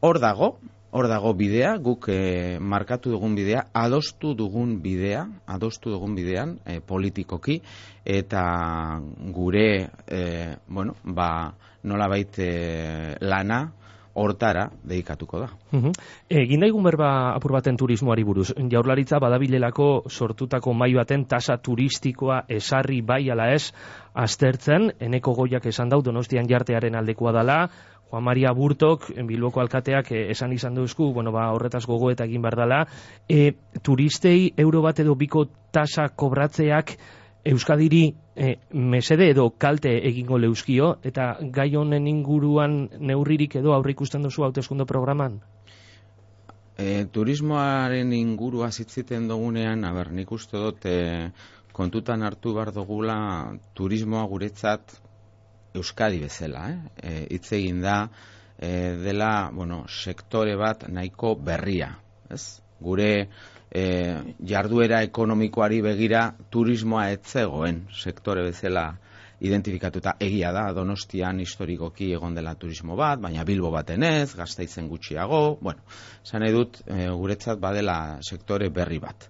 hor 0.00 0.20
dago, 0.22 0.56
hor 0.90 1.08
dago 1.08 1.34
bidea, 1.36 1.74
guk 1.84 2.08
e, 2.12 2.58
markatu 2.60 3.12
dugun 3.12 3.34
bidea, 3.36 3.66
adostu 3.76 4.34
dugun 4.34 4.78
bidea, 4.82 5.26
adostu 5.46 5.92
dugun 5.92 6.14
bidean 6.16 6.56
e, 6.64 6.78
politikoki 6.80 7.58
eta 8.04 8.44
gure, 9.34 9.68
e, 10.06 10.22
bueno, 10.66 10.96
ba, 11.04 11.52
nola 11.84 12.08
baite 12.08 12.48
lana, 13.20 13.66
hortara 14.18 14.68
dedikatuko 14.84 15.40
da. 15.40 15.48
Uh 15.72 15.92
Egin 16.28 16.60
daigun 16.60 16.84
berba 16.84 17.10
apur 17.34 17.52
baten 17.56 17.76
turismoari 17.76 18.24
buruz. 18.24 18.52
Jaurlaritza 18.70 19.20
badabilelako 19.22 20.04
sortutako 20.08 20.74
mai 20.74 20.92
baten 20.94 21.24
tasa 21.24 21.56
turistikoa 21.56 22.42
esarri 22.48 23.00
bai 23.02 23.30
ala 23.30 23.52
ez 23.54 23.72
aztertzen, 24.14 24.92
eneko 25.00 25.34
goiak 25.34 25.66
esan 25.66 25.88
dau 25.88 26.02
donostian 26.02 26.48
jartearen 26.48 26.94
aldekoa 26.98 27.32
dala, 27.32 27.68
Juan 28.10 28.24
Maria 28.24 28.52
Burtok, 28.56 29.10
Bilboko 29.28 29.60
alkateak 29.60 30.12
eh, 30.12 30.30
esan 30.32 30.52
izan 30.56 30.74
duzku, 30.74 31.12
bueno, 31.12 31.32
ba, 31.32 31.50
horretaz 31.52 31.84
gogo 31.86 32.10
eta 32.10 32.24
egin 32.24 32.42
berdala, 32.42 32.86
e, 33.28 33.52
turistei 33.84 34.54
euro 34.56 34.80
bat 34.82 35.00
edo 35.04 35.14
biko 35.14 35.44
tasa 35.72 36.08
kobratzeak 36.08 36.96
Euskadiri 37.48 38.14
e, 38.38 38.58
mesede 38.70 39.30
edo 39.32 39.50
kalte 39.58 39.90
egingo 40.08 40.38
leuskio, 40.38 40.94
eta 41.02 41.32
gai 41.54 41.72
honen 41.76 42.06
inguruan 42.06 42.84
neurririk 43.10 43.58
edo 43.58 43.74
aurre 43.74 43.96
ikusten 43.96 44.22
duzu 44.22 44.46
hautezkundo 44.46 44.86
programan? 44.86 45.40
E, 46.78 47.04
turismoaren 47.10 48.12
ingurua 48.14 48.70
zitziten 48.70 49.26
dugunean, 49.28 49.82
aber, 49.84 50.12
nik 50.14 50.30
uste 50.32 50.62
dut, 50.62 50.86
e, 50.86 51.32
kontutan 51.74 52.22
hartu 52.22 52.54
bar 52.54 52.70
dugula 52.74 53.18
turismoa 53.74 54.24
guretzat 54.30 54.94
Euskadi 55.74 56.22
bezala, 56.22 56.64
eh? 56.70 56.78
E, 57.26 57.40
egin 57.58 57.82
da, 57.82 57.98
e, 58.56 58.70
dela, 59.02 59.50
bueno, 59.54 59.82
sektore 59.88 60.54
bat 60.56 60.86
nahiko 60.88 61.34
berria, 61.34 61.92
ez? 62.30 62.60
Gure 62.78 63.28
e, 63.70 63.82
jarduera 64.44 65.02
ekonomikoari 65.06 65.82
begira 65.84 66.28
turismoa 66.50 67.08
etzegoen 67.14 67.84
sektore 67.92 68.44
bezala 68.48 68.90
identifikatuta 69.40 70.16
egia 70.20 70.50
da 70.52 70.64
Donostian 70.74 71.38
historikoki 71.40 72.10
egon 72.16 72.34
dela 72.34 72.56
turismo 72.58 72.96
bat, 72.98 73.20
baina 73.22 73.44
Bilbo 73.46 73.70
baten 73.70 74.02
ez, 74.02 74.34
gaztaizen 74.34 74.88
gutxiago, 74.90 75.58
bueno, 75.62 75.84
zan 76.26 76.46
edut 76.48 76.80
e, 76.86 77.06
guretzat 77.08 77.60
badela 77.62 78.18
sektore 78.22 78.70
berri 78.74 78.98
bat. 78.98 79.28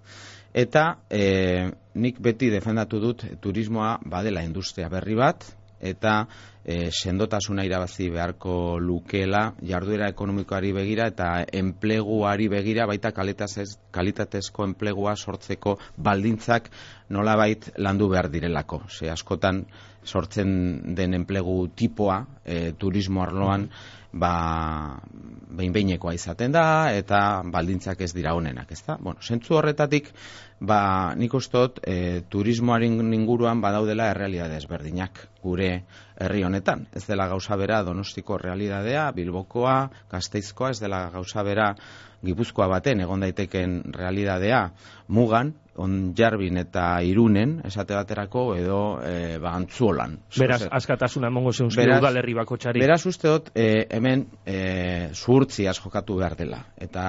Eta 0.53 0.85
e, 1.13 1.69
nik 2.01 2.17
beti 2.25 2.49
defendatu 2.49 2.99
dut 2.99 3.25
turismoa 3.41 3.99
badela 4.05 4.41
industria 4.41 4.89
berri 4.89 5.17
bat, 5.19 5.45
eta 5.79 6.27
e, 6.63 6.91
sendotasuna 6.91 7.65
irabazi 7.65 8.09
beharko 8.13 8.79
lukela 8.79 9.53
jarduera 9.65 10.09
ekonomikoari 10.13 10.71
begira 10.75 11.07
eta 11.11 11.29
enpleguari 11.61 12.49
begira 12.51 12.87
baita 12.87 13.11
kalitatezko 13.11 14.67
enplegua 14.67 15.15
sortzeko 15.15 15.77
baldintzak 15.97 16.69
nolabait 17.09 17.71
landu 17.77 18.09
behar 18.09 18.29
direlako. 18.29 18.83
Ze 18.89 19.09
askotan 19.09 19.65
sortzen 20.05 20.95
den 20.95 21.13
enplegu 21.13 21.69
tipoa 21.75 22.25
e, 22.45 22.71
turismo 22.77 23.23
arloan 23.23 23.69
ba, 24.11 24.99
behin 25.49 25.73
behinekoa 25.73 26.13
izaten 26.17 26.53
da 26.53 26.91
eta 26.95 27.41
baldintzak 27.45 28.01
ez 28.01 28.11
dira 28.13 28.33
honenak, 28.33 28.71
ezta? 28.71 28.97
Bueno, 28.99 29.21
sentzu 29.21 29.57
horretatik 29.59 30.09
ba, 30.59 31.13
nik 31.15 31.33
ustot 31.33 31.79
e, 31.85 32.21
turismoaren 32.29 33.13
inguruan 33.13 33.61
badaudela 33.61 34.09
errealidade 34.13 34.57
ezberdinak 34.57 35.21
gure 35.43 35.71
herri 36.19 36.43
honetan. 36.43 36.87
Ez 36.93 37.05
dela 37.07 37.29
gauza 37.31 37.55
bera 37.55 37.83
donostiko 37.83 38.37
realidadea, 38.37 39.09
bilbokoa, 39.15 39.77
gazteizkoa, 40.11 40.71
ez 40.71 40.79
dela 40.81 41.07
gauza 41.13 41.43
bera 41.43 41.73
gipuzkoa 42.25 42.67
baten 42.67 42.99
egon 43.05 43.21
daiteken 43.23 43.81
realidadea 43.95 44.65
mugan, 45.07 45.53
on 45.79 46.13
jarbin 46.17 46.59
eta 46.59 46.99
irunen, 47.05 47.59
esate 47.67 47.95
baterako, 47.95 48.43
edo 48.59 48.79
e, 49.05 49.37
ba, 49.41 49.53
antzuolan. 49.57 50.17
Beraz, 50.35 50.61
askatasuna 50.79 51.29
emongo 51.31 51.53
zeun 51.53 51.71
udalerri 51.71 52.35
bako 52.37 52.57
txari. 52.59 52.83
Beraz, 52.83 52.99
uste 53.09 53.29
dut, 53.31 53.51
e, 53.55 53.85
hemen 53.95 54.25
e, 54.43 54.59
zuhurtziaz 55.15 55.77
jokatu 55.79 56.19
behar 56.19 56.35
dela. 56.39 56.61
Eta 56.77 57.03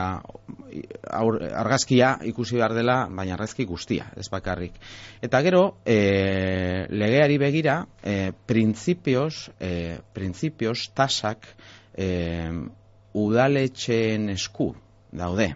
aur, 1.19 1.41
argazkia 1.63 2.17
ikusi 2.31 2.61
behar 2.61 2.75
dela, 2.79 3.01
baina 3.11 3.35
argazki 3.35 3.67
guztia, 3.69 4.11
ez 4.17 4.29
bakarrik. 4.33 4.77
Eta 5.23 5.43
gero, 5.47 5.65
e, 5.85 6.87
legeari 6.91 7.41
begira, 7.43 7.81
e, 8.03 8.33
printzipioz, 8.47 9.51
e, 9.59 9.73
printzipioz, 10.15 10.79
tasak, 10.95 11.51
e, 11.99 12.11
udaletxeen 13.19 14.31
esku 14.37 14.71
daude. 15.11 15.51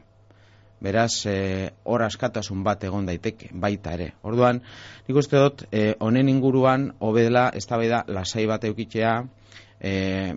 Beraz, 0.85 1.25
e, 1.27 1.71
hor 1.89 2.03
askatasun 2.05 2.65
bat 2.65 2.83
egon 2.85 3.07
daiteke, 3.09 3.49
baita 3.53 3.95
ere. 3.97 4.11
Orduan, 4.23 4.61
nik 5.09 5.21
uste 5.21 5.41
dut, 5.41 5.65
e, 5.73 5.95
honen 6.05 6.29
inguruan, 6.29 6.91
hobedela, 7.01 7.49
ez 7.57 7.65
da 7.67 8.03
lasai 8.09 8.45
bat 8.47 8.65
eukitzea, 8.69 9.15
e, 9.81 10.35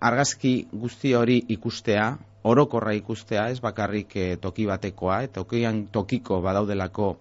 argazki 0.00 0.54
guzti 0.72 1.12
hori 1.14 1.42
ikustea, 1.48 2.06
orokorra 2.44 2.94
ikustea, 2.94 3.48
ez 3.50 3.60
bakarrik 3.60 4.16
e, 4.16 4.36
toki 4.36 4.66
batekoa, 4.66 5.22
eta 5.28 5.42
tokian 5.42 5.86
tokiko 5.92 6.40
badaudelako 6.40 7.16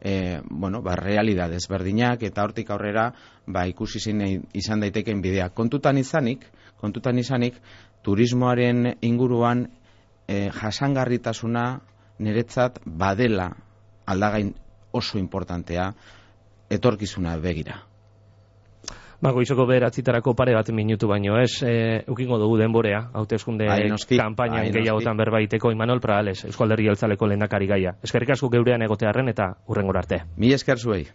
e, 0.00 0.40
bueno, 0.48 0.82
ba, 0.82 0.96
realidad 0.96 1.52
ezberdinak, 1.52 2.22
eta 2.22 2.44
hortik 2.44 2.70
aurrera, 2.70 3.10
ba, 3.46 3.66
ikusi 3.66 4.00
zine 4.00 4.30
izan 4.54 4.80
daiteken 4.80 5.22
bidea. 5.24 5.48
Kontutan 5.50 5.98
izanik, 5.98 6.44
kontutan 6.80 7.18
izanik, 7.18 7.60
turismoaren 8.04 8.94
inguruan 9.02 9.66
e, 10.28 10.48
jasangarritasuna 10.54 11.64
niretzat 12.18 12.80
badela 12.84 13.50
aldagain 14.06 14.54
oso 14.92 15.18
importantea 15.18 15.92
etorkizuna 16.70 17.36
begira. 17.36 17.82
Ba, 19.18 19.32
goizoko 19.34 19.64
beratzitarako 19.66 20.34
pare 20.38 20.52
bat 20.54 20.68
minutu 20.70 21.08
baino, 21.10 21.40
ez, 21.42 21.62
e, 21.66 22.04
ukingo 22.06 22.36
dugu 22.38 22.58
denborea, 22.60 23.00
hautezkunde 23.18 23.66
kampaina 24.14 24.62
gehiagotan 24.70 25.18
berbaiteko, 25.18 25.72
Imanol 25.74 26.00
Praales, 26.00 26.44
Euskal 26.46 26.70
Herri 26.70 26.86
Altzaleko 26.92 27.26
lehendakari 27.26 27.66
gaia. 27.66 27.96
Eskerrik 28.02 28.36
asko 28.36 28.50
geurean 28.52 28.86
egotearen 28.86 29.34
eta 29.34 29.56
urrengor 29.66 29.98
arte. 29.98 30.22
Mi 30.36 30.52
esker 30.54 30.78
zuei. 30.78 31.08